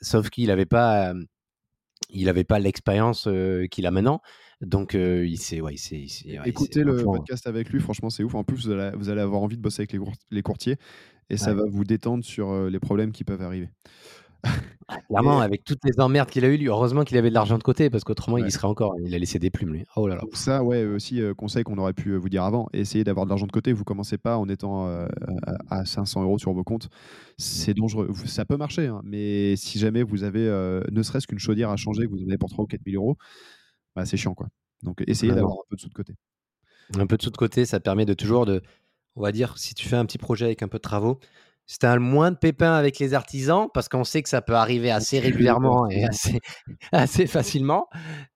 [0.01, 1.13] sauf qu'il n'avait pas
[2.09, 3.27] il n'avait pas l'expérience
[3.71, 4.21] qu'il a maintenant.
[4.65, 5.61] Donc, il s'est.
[5.61, 5.75] Ouais,
[6.45, 8.35] Écoutez le podcast avec lui, franchement, c'est ouf.
[8.35, 9.95] En plus, vous allez, vous allez, avoir envie de bosser avec
[10.31, 10.77] les, courtiers
[11.29, 13.69] et ça va vous détendre sur les problèmes qui peuvent arriver.
[14.89, 17.57] Ah, clairement, avec toutes les emmerdes qu'il a eu, lui, heureusement qu'il avait de l'argent
[17.57, 18.95] de côté parce qu'autrement, il y serait encore.
[19.01, 19.85] Il a laissé des plumes, lui.
[19.95, 20.21] Oh là là.
[20.33, 23.51] Ça, ouais, aussi, conseil qu'on aurait pu vous dire avant essayez d'avoir de l'argent de
[23.51, 23.71] côté.
[23.71, 24.87] Vous commencez pas en étant
[25.69, 26.89] à 500 euros sur vos comptes.
[27.37, 28.09] C'est dangereux.
[28.25, 30.41] Ça peut marcher, hein, mais si jamais vous avez
[30.91, 33.01] ne serait-ce qu'une chaudière à changer, que vous en avez pour 3 ou 4 000
[33.01, 33.17] euros,
[33.95, 34.47] bah, c'est chiant, quoi.
[34.81, 36.13] Donc, essayez d'avoir un peu de sous de côté.
[36.97, 38.61] Un peu de sous de côté, ça permet de toujours de.
[39.15, 41.19] On va dire, si tu fais un petit projet avec un peu de travaux,
[41.65, 44.41] si tu as le moins de pépins avec les artisans, parce qu'on sait que ça
[44.41, 46.39] peut arriver assez régulièrement et assez,
[46.91, 47.87] assez facilement,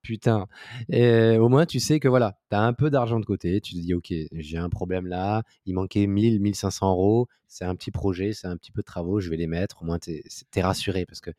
[0.02, 0.46] putain,
[0.88, 3.74] et au moins tu sais que voilà, tu as un peu d'argent de côté, tu
[3.74, 7.90] te dis, ok, j'ai un problème là, il manquait 1000, 1500 euros, c'est un petit
[7.90, 10.22] projet, c'est un petit peu de travaux, je vais les mettre, au moins tu
[10.56, 11.30] es, rassuré, parce que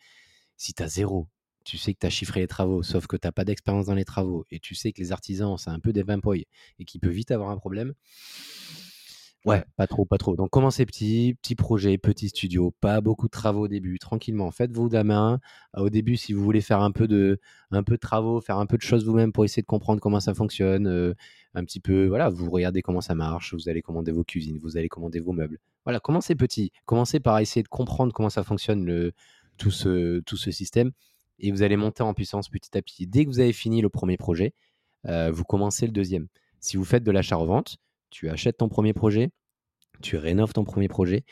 [0.57, 1.27] si tu as zéro,
[1.69, 3.95] tu sais que tu as chiffré les travaux, sauf que tu n'as pas d'expérience dans
[3.95, 6.45] les travaux, et tu sais que les artisans, c'est un peu des vimpoils,
[6.79, 7.93] et qui peut vite avoir un problème,
[9.45, 10.35] Ouais, pas trop, pas trop.
[10.35, 14.51] Donc commencez petit, petit projet, petit studio, pas beaucoup de travaux au début, tranquillement.
[14.51, 15.39] Faites-vous de la main.
[15.77, 17.39] Au début, si vous voulez faire un peu de,
[17.71, 20.19] un peu de travaux, faire un peu de choses vous-même pour essayer de comprendre comment
[20.19, 21.13] ça fonctionne, euh,
[21.53, 24.75] un petit peu, voilà, vous regardez comment ça marche, vous allez commander vos cuisines, vous
[24.75, 25.59] allez commander vos meubles.
[25.85, 26.71] Voilà, commencez petit.
[26.85, 29.13] Commencez par essayer de comprendre comment ça fonctionne le,
[29.57, 30.91] tout ce, tout ce système
[31.39, 33.07] et vous allez monter en puissance petit à petit.
[33.07, 34.53] Dès que vous avez fini le premier projet,
[35.07, 36.27] euh, vous commencez le deuxième
[36.59, 37.77] Si vous faites de l'achat-revente,
[38.09, 39.29] tu achètes ton premier projet,
[40.01, 41.23] tu rénoves ton premier projet,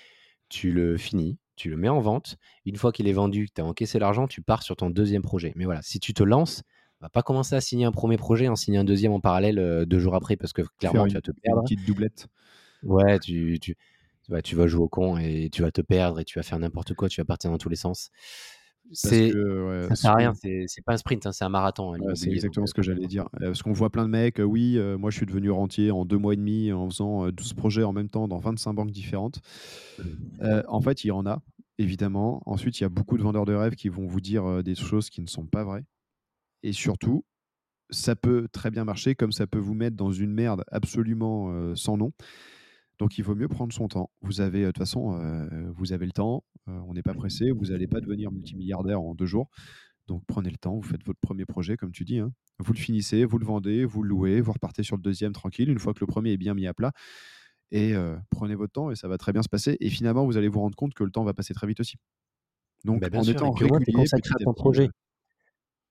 [0.49, 2.37] tu le finis, tu le mets en vente.
[2.65, 5.53] Une fois qu'il est vendu, tu as encaissé l'argent, tu pars sur ton deuxième projet.
[5.55, 6.63] Mais voilà, si tu te lances,
[7.01, 9.85] va pas commencer à signer un premier projet, en signer un deuxième en parallèle euh,
[9.85, 11.61] deux jours après, parce que clairement, tu vas te perdre.
[11.61, 12.27] Une petite doublette.
[12.83, 13.75] Ouais, tu, tu,
[14.43, 16.93] tu vas jouer au con et tu vas te perdre et tu vas faire n'importe
[16.93, 18.11] quoi, tu vas partir dans tous les sens.
[18.93, 19.31] C'est
[19.89, 21.93] ça sert à rien, c'est pas un sprint, hein, c'est un marathon.
[21.93, 23.27] Hein, c'est exactement ce que j'allais dire.
[23.39, 26.33] Parce qu'on voit plein de mecs, oui, moi je suis devenu rentier en deux mois
[26.33, 29.41] et demi en faisant 12 projets en même temps dans 25 banques différentes.
[30.67, 31.41] En fait, il y en a,
[31.77, 32.41] évidemment.
[32.45, 35.09] Ensuite, il y a beaucoup de vendeurs de rêves qui vont vous dire des choses
[35.09, 35.85] qui ne sont pas vraies.
[36.63, 37.25] Et surtout,
[37.89, 41.97] ça peut très bien marcher comme ça peut vous mettre dans une merde absolument sans
[41.97, 42.11] nom.
[42.99, 44.09] Donc il vaut mieux prendre son temps.
[44.21, 45.19] Vous avez de toute façon,
[45.75, 46.43] vous avez le temps.
[46.65, 47.51] on n'est pas pressé.
[47.51, 49.49] Vous n'allez pas devenir multimilliardaire en deux jours.
[50.07, 50.75] Donc prenez le temps.
[50.75, 52.19] Vous faites votre premier projet, comme tu dis.
[52.19, 52.31] Hein.
[52.59, 55.69] Vous le finissez, vous le vendez, vous le louez, vous repartez sur le deuxième tranquille.
[55.69, 56.91] Une fois que le premier est bien mis à plat,
[57.71, 57.93] et
[58.29, 59.77] prenez votre temps et ça va très bien se passer.
[59.79, 61.97] Et finalement, vous allez vous rendre compte que le temps va passer très vite aussi.
[62.85, 64.89] Donc bah, en étant régulier, à ton projet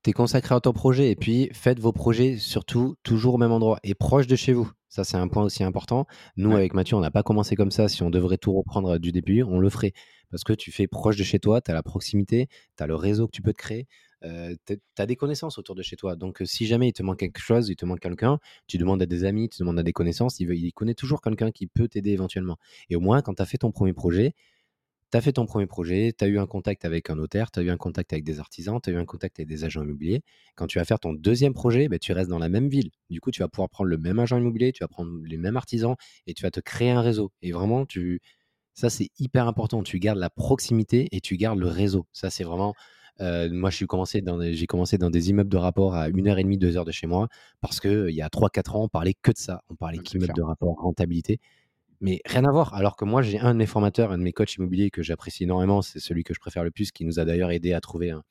[0.06, 3.80] tu consacré à ton projet et puis faites vos projets surtout toujours au même endroit
[3.82, 4.70] et proche de chez vous.
[4.88, 6.06] Ça, c'est un point aussi important.
[6.36, 7.88] Nous, avec Mathieu, on n'a pas commencé comme ça.
[7.88, 9.92] Si on devrait tout reprendre du début, on le ferait.
[10.30, 12.94] Parce que tu fais proche de chez toi, tu as la proximité, tu as le
[12.94, 13.88] réseau que tu peux te créer,
[14.24, 16.14] euh, tu as des connaissances autour de chez toi.
[16.14, 18.38] Donc, si jamais il te manque quelque chose, il te manque quelqu'un,
[18.68, 21.50] tu demandes à des amis, tu demandes à des connaissances, il, il connaît toujours quelqu'un
[21.50, 22.56] qui peut t'aider éventuellement.
[22.88, 24.34] Et au moins, quand tu as fait ton premier projet,
[25.16, 27.58] tu as fait ton premier projet, tu as eu un contact avec un notaire, tu
[27.58, 29.82] as eu un contact avec des artisans, tu as eu un contact avec des agents
[29.82, 30.22] immobiliers.
[30.56, 32.90] Quand tu vas faire ton deuxième projet, ben, tu restes dans la même ville.
[33.08, 35.56] Du coup, tu vas pouvoir prendre le même agent immobilier, tu vas prendre les mêmes
[35.56, 35.96] artisans
[36.26, 37.32] et tu vas te créer un réseau.
[37.40, 38.20] Et vraiment, tu...
[38.74, 39.82] ça, c'est hyper important.
[39.82, 42.06] Tu gardes la proximité et tu gardes le réseau.
[42.12, 42.74] Ça, c'est vraiment.
[43.22, 46.76] Euh, moi, j'ai commencé, dans des, commencé dans des immeubles de rapport à 1h30, 2
[46.76, 47.28] heures de chez moi
[47.62, 49.62] parce qu'il y a 3-4 ans, on parlait que de ça.
[49.70, 51.40] On parlait qu'immeubles de rapport, rentabilité.
[52.00, 52.74] Mais rien à voir.
[52.74, 55.44] Alors que moi, j'ai un de mes formateurs, un de mes coachs immobiliers que j'apprécie
[55.44, 58.10] énormément, c'est celui que je préfère le plus, qui nous a d'ailleurs aidé à trouver
[58.10, 58.22] un,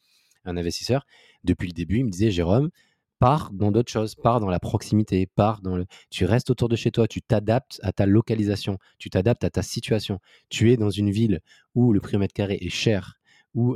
[0.45, 1.05] investisseur.
[1.43, 2.69] Depuis le début, il me disait, Jérôme,
[3.17, 5.85] pars dans d'autres choses, pars dans la proximité, pars dans le...
[6.11, 9.63] Tu restes autour de chez toi, tu t'adaptes à ta localisation, tu t'adaptes à ta
[9.63, 10.19] situation.
[10.49, 11.41] Tu es dans une ville
[11.73, 13.15] où le prix au mètre carré est cher,
[13.55, 13.75] où,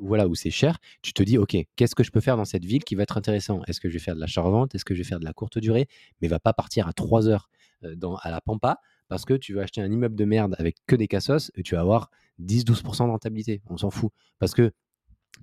[0.00, 2.64] voilà, où c'est cher, tu te dis, OK, qu'est-ce que je peux faire dans cette
[2.64, 3.62] ville qui va être intéressant?
[3.66, 4.74] Est-ce que je vais faire de l'achat-revente?
[4.74, 5.86] Est-ce que je vais faire de la courte durée?
[6.20, 7.48] Mais va pas partir à 3 heures
[7.82, 10.96] dans, à la Pampa parce que tu vas acheter un immeuble de merde avec que
[10.96, 12.10] des cassos et tu vas avoir
[12.40, 13.62] 10-12% de rentabilité.
[13.68, 14.10] On s'en fout.
[14.38, 14.72] Parce que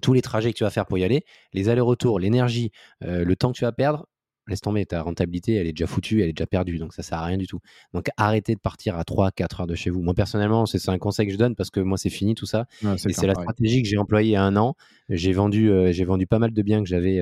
[0.02, 1.24] tous les trajets que tu vas faire pour y aller,
[1.54, 2.72] les allers-retours, l'énergie,
[3.02, 4.08] le temps que tu vas perdre,
[4.48, 7.18] laisse tomber, ta rentabilité, elle est déjà foutue, elle est déjà perdue, donc ça sert
[7.18, 7.60] à rien du tout.
[7.94, 10.02] Donc arrêtez de partir à 3-4 heures de chez vous.
[10.02, 12.66] Moi personnellement, c'est un conseil que je donne parce que moi c'est fini tout ça.
[12.84, 14.76] et c'est la stratégie que j'ai employée il y a un an.
[15.10, 17.22] J'ai vendu, j'ai vendu pas mal de biens que j'avais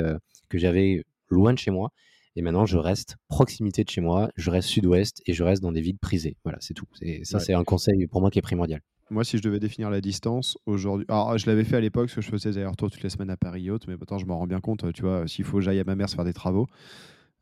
[0.50, 1.92] que j'avais loin de chez moi.
[2.36, 5.72] Et maintenant, je reste proximité de chez moi, je reste sud-ouest et je reste dans
[5.72, 6.38] des villes prisées.
[6.44, 6.86] Voilà, c'est tout.
[7.02, 8.82] Et ça, c'est un conseil pour moi qui est primordial.
[9.12, 12.16] Moi, si je devais définir la distance aujourd'hui, alors je l'avais fait à l'époque parce
[12.16, 14.26] que je faisais des allers-retours toutes les semaines à Paris et autres, mais maintenant je
[14.28, 14.94] m'en rends bien compte.
[14.94, 16.68] Tu vois, s'il faut que j'aille à ma mère se faire des travaux,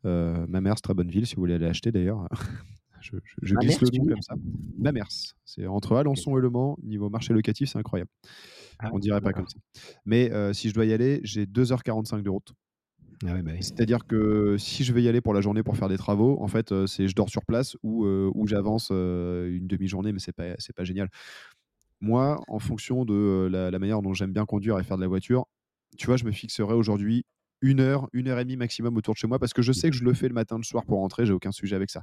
[0.06, 2.26] euh, ma mère, c'est très bonne ville si vous voulez aller acheter d'ailleurs.
[3.00, 4.34] je, glisse le nom comme ça.
[4.78, 5.08] Ma mère,
[5.44, 8.10] c'est entre Alençon et Le Mans, niveau marché locatif, c'est incroyable.
[8.78, 9.58] Ah On dirait pas comme ça.
[10.06, 12.54] Mais euh, si je dois y aller, j'ai 2h45 de route.
[13.26, 15.98] Ah bah C'est-à-dire que si je vais y aller pour la journée pour faire des
[15.98, 20.12] travaux, en fait, euh, c'est je dors sur place ou, euh, j'avance euh, une demi-journée,
[20.12, 21.08] mais c'est pas, c'est pas génial.
[22.00, 25.46] Moi, en fonction de la, manière dont j'aime bien conduire et faire de la voiture,
[25.96, 27.24] tu vois, je me fixerai aujourd'hui
[27.60, 29.90] une heure, une heure et demie maximum autour de chez moi parce que je sais
[29.90, 32.02] que je le fais le matin, le soir pour rentrer, j'ai aucun sujet avec ça.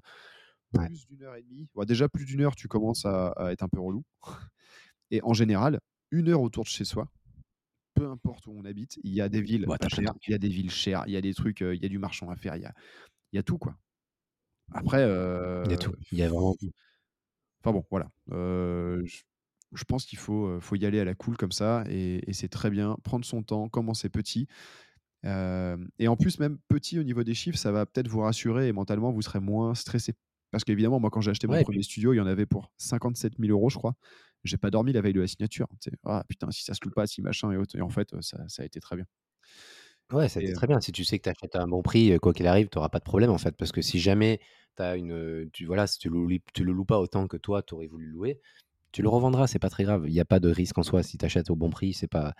[0.74, 3.70] Plus d'une heure et demie, déjà plus d'une heure, tu commences à, à être un
[3.70, 4.03] peu relou.
[5.11, 5.80] Et en général,
[6.11, 7.07] une heure autour de chez soi,
[7.95, 10.37] peu importe où on habite, il y a des villes pas chères, il y a
[10.37, 12.55] des villes chères, il y a des trucs, il y a du marchand à faire,
[12.55, 12.73] il y a,
[13.31, 13.75] il y a tout quoi.
[14.73, 16.71] Après, il y a tout, il y a vraiment tout.
[17.61, 18.11] Enfin bon, voilà.
[18.29, 22.69] je, pense qu'il faut, faut y aller à la cool comme ça et, c'est très
[22.69, 22.97] bien.
[23.03, 24.47] Prendre son temps, commencer petit.
[25.23, 28.73] et en plus, même petit au niveau des chiffres, ça va peut-être vous rassurer et
[28.73, 30.13] mentalement, vous serez moins stressé.
[30.51, 33.33] Parce qu'évidemment, moi, quand j'ai acheté mon premier studio, il y en avait pour 57
[33.39, 33.95] 000 euros, je crois
[34.45, 35.67] j'ai pas dormi la veille de la signature.
[36.05, 37.75] Ah putain, si ça se loue pas, si machin et autres.
[37.75, 39.05] Et en fait, ça, ça a été très bien.
[40.11, 40.79] Ouais, ça a été très bien.
[40.79, 42.89] Si tu sais que tu achètes à un bon prix, quoi qu'il arrive, tu n'auras
[42.89, 43.55] pas de problème en fait.
[43.57, 44.39] Parce que si jamais
[44.77, 47.73] as une, tu, voilà, si tu le, tu le loues pas autant que toi, tu
[47.73, 48.39] aurais voulu louer,
[48.91, 50.05] tu le revendras, c'est pas très grave.
[50.07, 51.03] Il n'y a pas de risque en soi.
[51.03, 52.33] Si tu achètes au bon prix, c'est pas,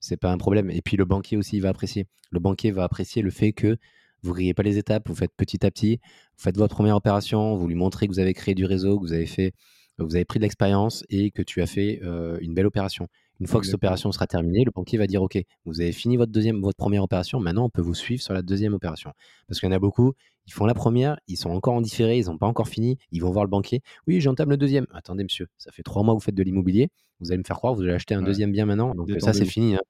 [0.00, 0.70] c'est pas un problème.
[0.70, 2.06] Et puis le banquier aussi, il va apprécier.
[2.30, 3.76] Le banquier va apprécier le fait que
[4.22, 6.00] vous grillez pas les étapes, vous faites petit à petit,
[6.36, 9.04] vous faites votre première opération, vous lui montrez que vous avez créé du réseau, que
[9.04, 9.52] vous avez fait
[10.00, 12.00] vous avez pris de l'expérience et que tu as fait
[12.40, 13.08] une belle opération.
[13.38, 16.18] Une fois que cette opération sera terminée, le banquier va dire OK, vous avez fini
[16.18, 19.12] votre deuxième, votre première opération, maintenant on peut vous suivre sur la deuxième opération.
[19.48, 20.12] Parce qu'il y en a beaucoup,
[20.50, 23.20] Ils font la première, ils sont encore en différé, ils n'ont pas encore fini, ils
[23.20, 23.82] vont voir le banquier.
[24.08, 24.86] Oui, j'entame le deuxième.
[24.92, 26.88] Attendez, monsieur, ça fait trois mois que vous faites de l'immobilier.
[27.20, 28.94] Vous allez me faire croire, vous allez acheter un deuxième bien maintenant.
[28.94, 29.76] Donc ça, c'est fini.
[29.76, 29.80] Hein.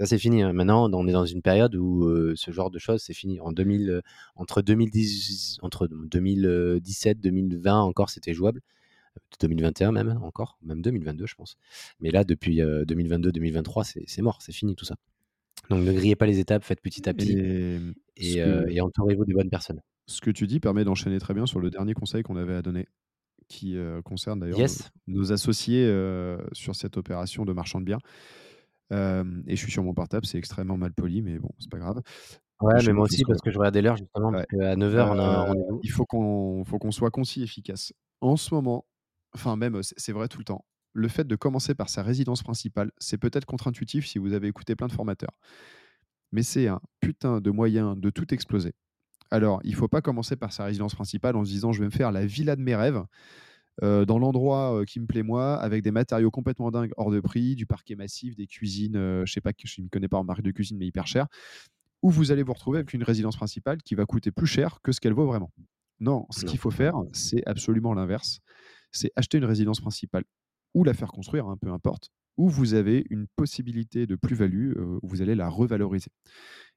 [0.00, 0.42] Ça, c'est fini.
[0.42, 0.52] Hein.
[0.52, 3.38] Maintenant, on est dans une période où ce genre de choses, c'est fini.
[3.40, 4.00] En 2000,
[4.34, 8.60] entre, 2010, entre 2017, 2020, encore, c'était jouable.
[9.40, 11.56] 2021 même, encore, même 2022, je pense.
[12.00, 14.96] Mais là, depuis 2022-2023, c'est mort, c'est fini tout ça.
[15.70, 17.38] Donc ne grillez pas les étapes, faites petit à petit
[18.16, 19.80] et, entourez-vous des bonnes personnes.
[20.06, 22.62] Ce que tu dis permet d'enchaîner très bien sur le dernier conseil qu'on avait à
[22.62, 22.86] donner,
[23.48, 24.58] qui concerne d'ailleurs
[25.06, 25.86] nos, associés
[26.52, 28.00] sur cette opération de marchand de biens.
[28.90, 32.02] et je suis sur mon portable, c'est extrêmement mal poli, mais bon, c'est pas grave.
[32.60, 35.50] Ouais, mais moi aussi, parce que je regardais l'heure justement, parce qu'à 9h, on a
[35.50, 37.92] un Il faut qu'on faut qu'on soit concis et efficace.
[38.20, 38.86] En ce moment,
[39.34, 42.92] enfin même, c'est vrai tout le temps, le fait de commencer par sa résidence principale,
[42.98, 45.36] c'est peut-être contre-intuitif si vous avez écouté plein de formateurs.
[46.32, 48.74] Mais c'est un putain de moyen de tout exploser.
[49.30, 51.86] Alors, il ne faut pas commencer par sa résidence principale en se disant je vais
[51.86, 53.04] me faire la villa de mes rêves
[53.82, 57.18] euh, dans l'endroit euh, qui me plaît moi, avec des matériaux complètement dingues hors de
[57.20, 60.24] prix, du parquet massif, des cuisines, euh, je sais pas, je ne connais pas en
[60.24, 61.26] marque de cuisine, mais hyper cher,
[62.02, 64.92] où vous allez vous retrouver avec une résidence principale qui va coûter plus cher que
[64.92, 65.50] ce qu'elle vaut vraiment.
[65.98, 68.40] Non, ce qu'il faut faire, c'est absolument l'inverse.
[68.94, 70.24] C'est acheter une résidence principale
[70.74, 74.76] ou la faire construire, un hein, peu importe, ou vous avez une possibilité de plus-value
[75.02, 76.10] où vous allez la revaloriser.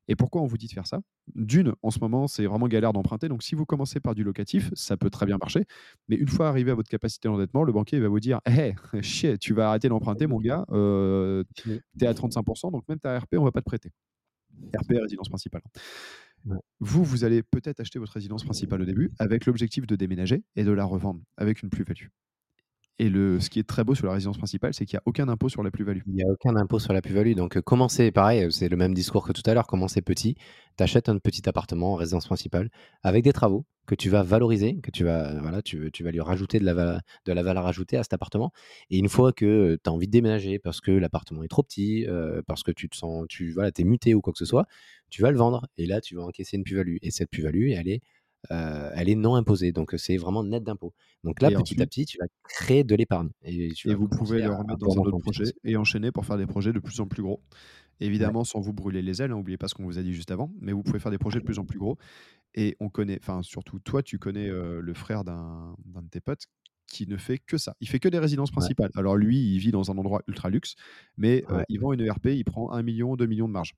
[0.08, 1.02] Et pourquoi on vous dit de faire ça?
[1.36, 3.28] D'une, en ce moment, c'est vraiment galère d'emprunter.
[3.28, 5.66] Donc, si vous commencez par du locatif, ça peut très bien marcher.
[6.08, 9.38] Mais une fois arrivé à votre capacité d'endettement, le banquier va vous dire Hé, hey,
[9.38, 10.66] tu vas arrêter d'emprunter, mon gars.
[10.70, 13.92] tu es à 35%, donc même ta RP, on ne va pas te prêter.
[14.76, 15.62] RP, résidence principale.
[16.80, 20.64] Vous, vous allez peut-être acheter votre résidence principale au début avec l'objectif de déménager et
[20.64, 22.08] de la revendre avec une plus-value.
[23.00, 25.04] Et le, ce qui est très beau sur la résidence principale, c'est qu'il n'y a
[25.06, 26.02] aucun impôt sur la plus-value.
[26.08, 27.36] Il n'y a aucun impôt sur la plus-value.
[27.36, 30.36] Donc, commencez, pareil, c'est le même discours que tout à l'heure, commencez petit?
[30.78, 32.70] Tu achètes un petit appartement en résidence principale
[33.04, 36.22] avec des travaux que tu vas valoriser, que tu vas, voilà, tu, tu vas lui
[36.22, 38.52] rajouter de la, de la valeur ajoutée à cet appartement.
[38.90, 42.06] Et une fois que tu as envie de déménager parce que l'appartement est trop petit,
[42.48, 44.66] parce que tu te sens, tu voilà, es muté ou quoi que ce soit,
[45.10, 45.68] tu vas le vendre.
[45.78, 46.98] Et là, tu vas encaisser une plus-value.
[47.02, 48.02] Et cette plus-value, elle est
[48.52, 49.72] euh, elle est non imposée.
[49.72, 50.94] Donc, c'est vraiment net d'impôt.
[51.24, 53.30] Donc là, petit à petit, tu vas créer de l'épargne.
[53.44, 56.74] Et, vous pouvez le remettre dans un autre projet et enchaîner pour faire des projets
[56.74, 57.42] de plus en plus gros.
[58.00, 60.30] Évidemment, sans vous brûler les ailes, n'oubliez hein, pas ce qu'on vous a dit juste
[60.30, 61.98] avant, mais vous pouvez faire des projets de plus en plus gros.
[62.54, 66.46] Et on connaît, enfin, surtout toi, tu connais le frère d'un de tes potes
[66.88, 67.76] qui ne fait que ça.
[67.82, 68.92] Il fait que des résidences principales.
[68.96, 70.76] Alors lui, il vit dans un endroit ultra luxe,
[71.18, 73.74] mais il vend une ERP, il prend 1 million, 2 millions de marge.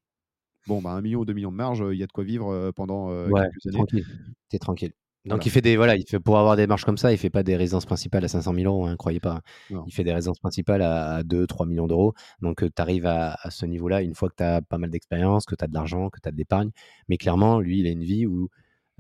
[0.68, 2.72] Bon, bah, 1 million ou 2 millions de marge, il y a de quoi vivre
[2.72, 3.78] pendant quelques années.
[3.78, 4.06] Tranquille.
[4.50, 4.94] T'es tranquille.
[5.26, 7.30] Donc il fait des voilà, il fait pour avoir des marges comme ça, il fait
[7.30, 9.42] pas des résidences principales à 500 000 euros, hein, croyez pas.
[9.70, 12.14] Il fait des résidences principales à 2-3 millions d'euros.
[12.42, 15.56] Donc tu arrives à, ce niveau-là une fois que tu as pas mal d'expérience, que
[15.56, 16.72] tu as de l'argent, que tu as de l'épargne.
[17.10, 18.50] Mais clairement, lui, il a une vie où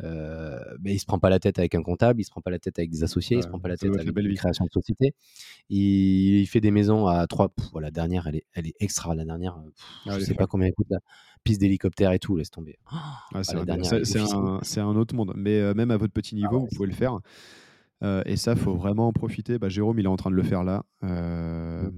[0.03, 2.51] euh, mais il se prend pas la tête avec un comptable, il se prend pas
[2.51, 4.72] la tête avec des associés, il se prend pas la tête avec une création de
[4.72, 5.14] société.
[5.70, 7.51] Il, fait des maisons à trois.
[7.80, 9.14] la dernière, elle est, elle est extra.
[9.14, 9.62] La dernière,
[10.05, 10.88] je ah, sais pas combien elle coûte.
[10.89, 10.99] La
[11.44, 12.78] piste d'hélicoptère et tout, laisse tomber.
[12.88, 15.34] Ah, ah, c'est un, autre monde.
[15.36, 17.20] Mais euh, même à votre petit niveau, vous pouvez le faire.
[18.04, 19.58] Euh, et ça, faut vraiment en profiter.
[19.58, 20.84] Bah, Jérôme, il est en train de le faire là.
[21.04, 21.90] Euh,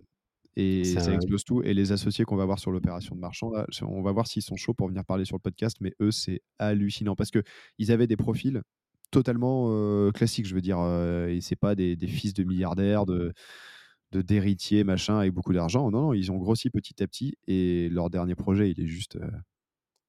[0.56, 1.62] et ça, explose tout.
[1.64, 4.56] Et les associés qu'on va voir sur l'opération de marchand, on va voir s'ils sont
[4.56, 5.78] chauds pour venir parler sur le podcast.
[5.82, 8.62] Mais eux, c'est hallucinant parce qu'ils avaient des profils
[9.12, 10.80] totalement classiques, je veux dire.
[11.28, 13.34] et c'est pas des, fils de milliardaires, de
[14.18, 15.90] d'héritiers, machin, avec beaucoup d'argent.
[15.92, 17.36] Non, non, ils ont grossi petit à petit.
[17.48, 19.18] Et leur dernier projet, il est juste.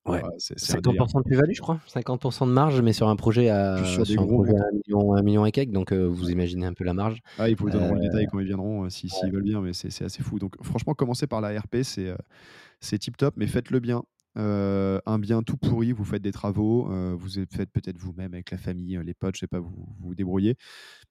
[0.05, 1.79] Ouais, 50% de plus-value, je crois.
[1.87, 5.23] 50% de marge, mais sur un projet à, sur des gros projet à 1 million,
[5.23, 5.71] million et quelques.
[5.71, 7.21] Donc, vous imaginez un peu la marge.
[7.39, 10.23] Ah, ils vous donneront le détail quand ils viendront, s'ils veulent bien, mais c'est assez
[10.23, 10.41] fou.
[10.41, 14.03] Donc, franchement, commencer par la RP, c'est tip top, mais faites-le bien.
[14.35, 16.85] Un bien tout pourri, vous faites des travaux,
[17.17, 20.57] vous faites peut-être vous-même avec la famille, les potes, je sais pas, vous vous débrouillez,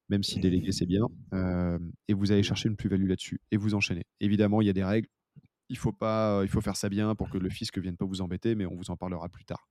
[0.09, 1.07] même si déléguer c'est bien,
[2.07, 4.05] et vous allez chercher une plus-value là-dessus, et vous enchaînez.
[4.19, 5.07] Évidemment, il y a des règles,
[5.69, 8.55] il faut il faut faire ça bien pour que le fisc vienne pas vous embêter,
[8.55, 9.67] mais on vous en parlera plus tard.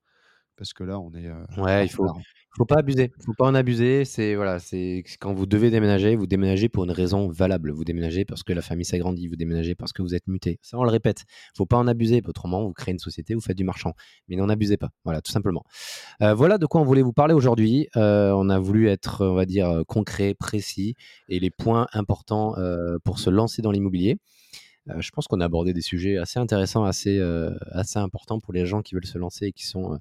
[0.60, 1.26] Parce que là, on est.
[1.58, 2.06] ouais, il faut,
[2.54, 3.10] faut pas abuser.
[3.24, 4.04] faut pas en abuser.
[4.04, 7.70] C'est voilà, c'est quand vous devez déménager, vous déménagez pour une raison valable.
[7.70, 9.26] Vous déménagez parce que la famille s'agrandit.
[9.26, 10.58] Vous déménagez parce que vous êtes muté.
[10.60, 11.24] Ça, on le répète.
[11.56, 12.20] Faut pas en abuser.
[12.26, 13.94] Autrement, vous créez une société, vous faites du marchand.
[14.28, 14.90] Mais n'en abusez pas.
[15.04, 15.64] Voilà, tout simplement.
[16.20, 17.88] voilà de quoi on voulait vous parler aujourd'hui.
[17.94, 20.94] on a voulu être, on va dire, concret, précis
[21.30, 22.54] et les points importants
[23.02, 24.18] pour se lancer dans l'immobilier.
[24.88, 28.52] Euh, je pense qu'on a abordé des sujets assez intéressants, assez, euh, assez importants pour
[28.52, 29.98] les gens qui veulent se lancer et qui sont, euh,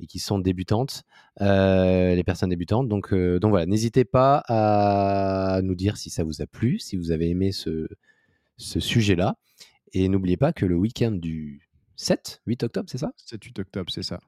[0.00, 1.02] et qui sont débutantes,
[1.40, 2.88] les personnes débutantes.
[2.88, 7.10] Donc, donc voilà, n'hésitez pas à nous dire si ça vous a plu, si vous
[7.12, 7.86] avez aimé ce,
[8.56, 9.36] ce sujet-là.
[9.92, 13.12] Et n'oubliez pas que le week-end du 7, 8 octobre, c'est ça?
[13.30, 14.20] 7-8 octobre, c'est ça.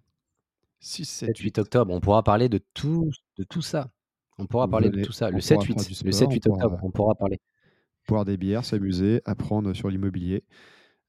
[0.80, 1.58] 6, 7, 7, 8 8.
[1.58, 3.90] octobre, on pourra parler de tout, de tout ça.
[4.38, 5.26] On pourra parler de tout ça.
[5.26, 7.14] Le pourra 7, faire 8, du le sport, 7, 8 on pourra- octobre, on pourra
[7.14, 7.40] parler.
[8.08, 10.42] Boire des bières, s'amuser, apprendre sur l'immobilier.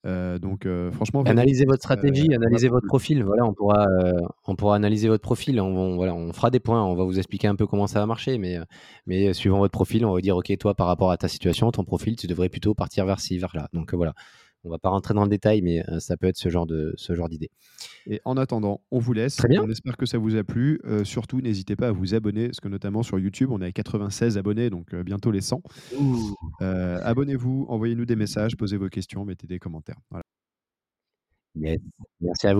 [0.06, 1.24] Euh, donc, euh, franchement.
[1.24, 3.24] Analysez votre Euh, stratégie, va analysez votre vous- profil.
[3.24, 4.12] Voilà, on pourra, euh,
[4.48, 5.62] on pourra analyser votre profil.
[5.62, 6.84] On, on- voilà, on fera des points.
[6.84, 8.38] On va vous expliquer un peu comment ça va marcher.
[8.38, 8.64] Mais, euh,
[9.08, 11.72] mais euh, suivant votre profil, on va dire, OK, toi, par rapport à ta situation,
[11.72, 13.70] ton profil, tu devrais plutôt partir vers ci, vers là.
[13.74, 14.14] Donc euh, voilà,
[14.64, 16.94] on va pas rentrer dans le détail, mais euh, ça peut être ce genre de
[16.98, 17.50] ce genre d'idée.
[18.08, 19.36] Et en attendant, on vous laisse.
[19.36, 19.64] Très bien.
[19.64, 20.80] On espère que ça vous a plu.
[20.86, 24.38] Euh, surtout, n'hésitez pas à vous abonner, parce que notamment sur YouTube, on à 96
[24.38, 25.62] abonnés, donc euh, bientôt les 100.
[26.62, 30.00] Euh, Abonnez-vous, envoyez-nous des messages, posez vos questions, mettez des commentaires.
[30.10, 30.24] Voilà.
[31.56, 31.80] Yes.
[32.20, 32.52] Merci à vous.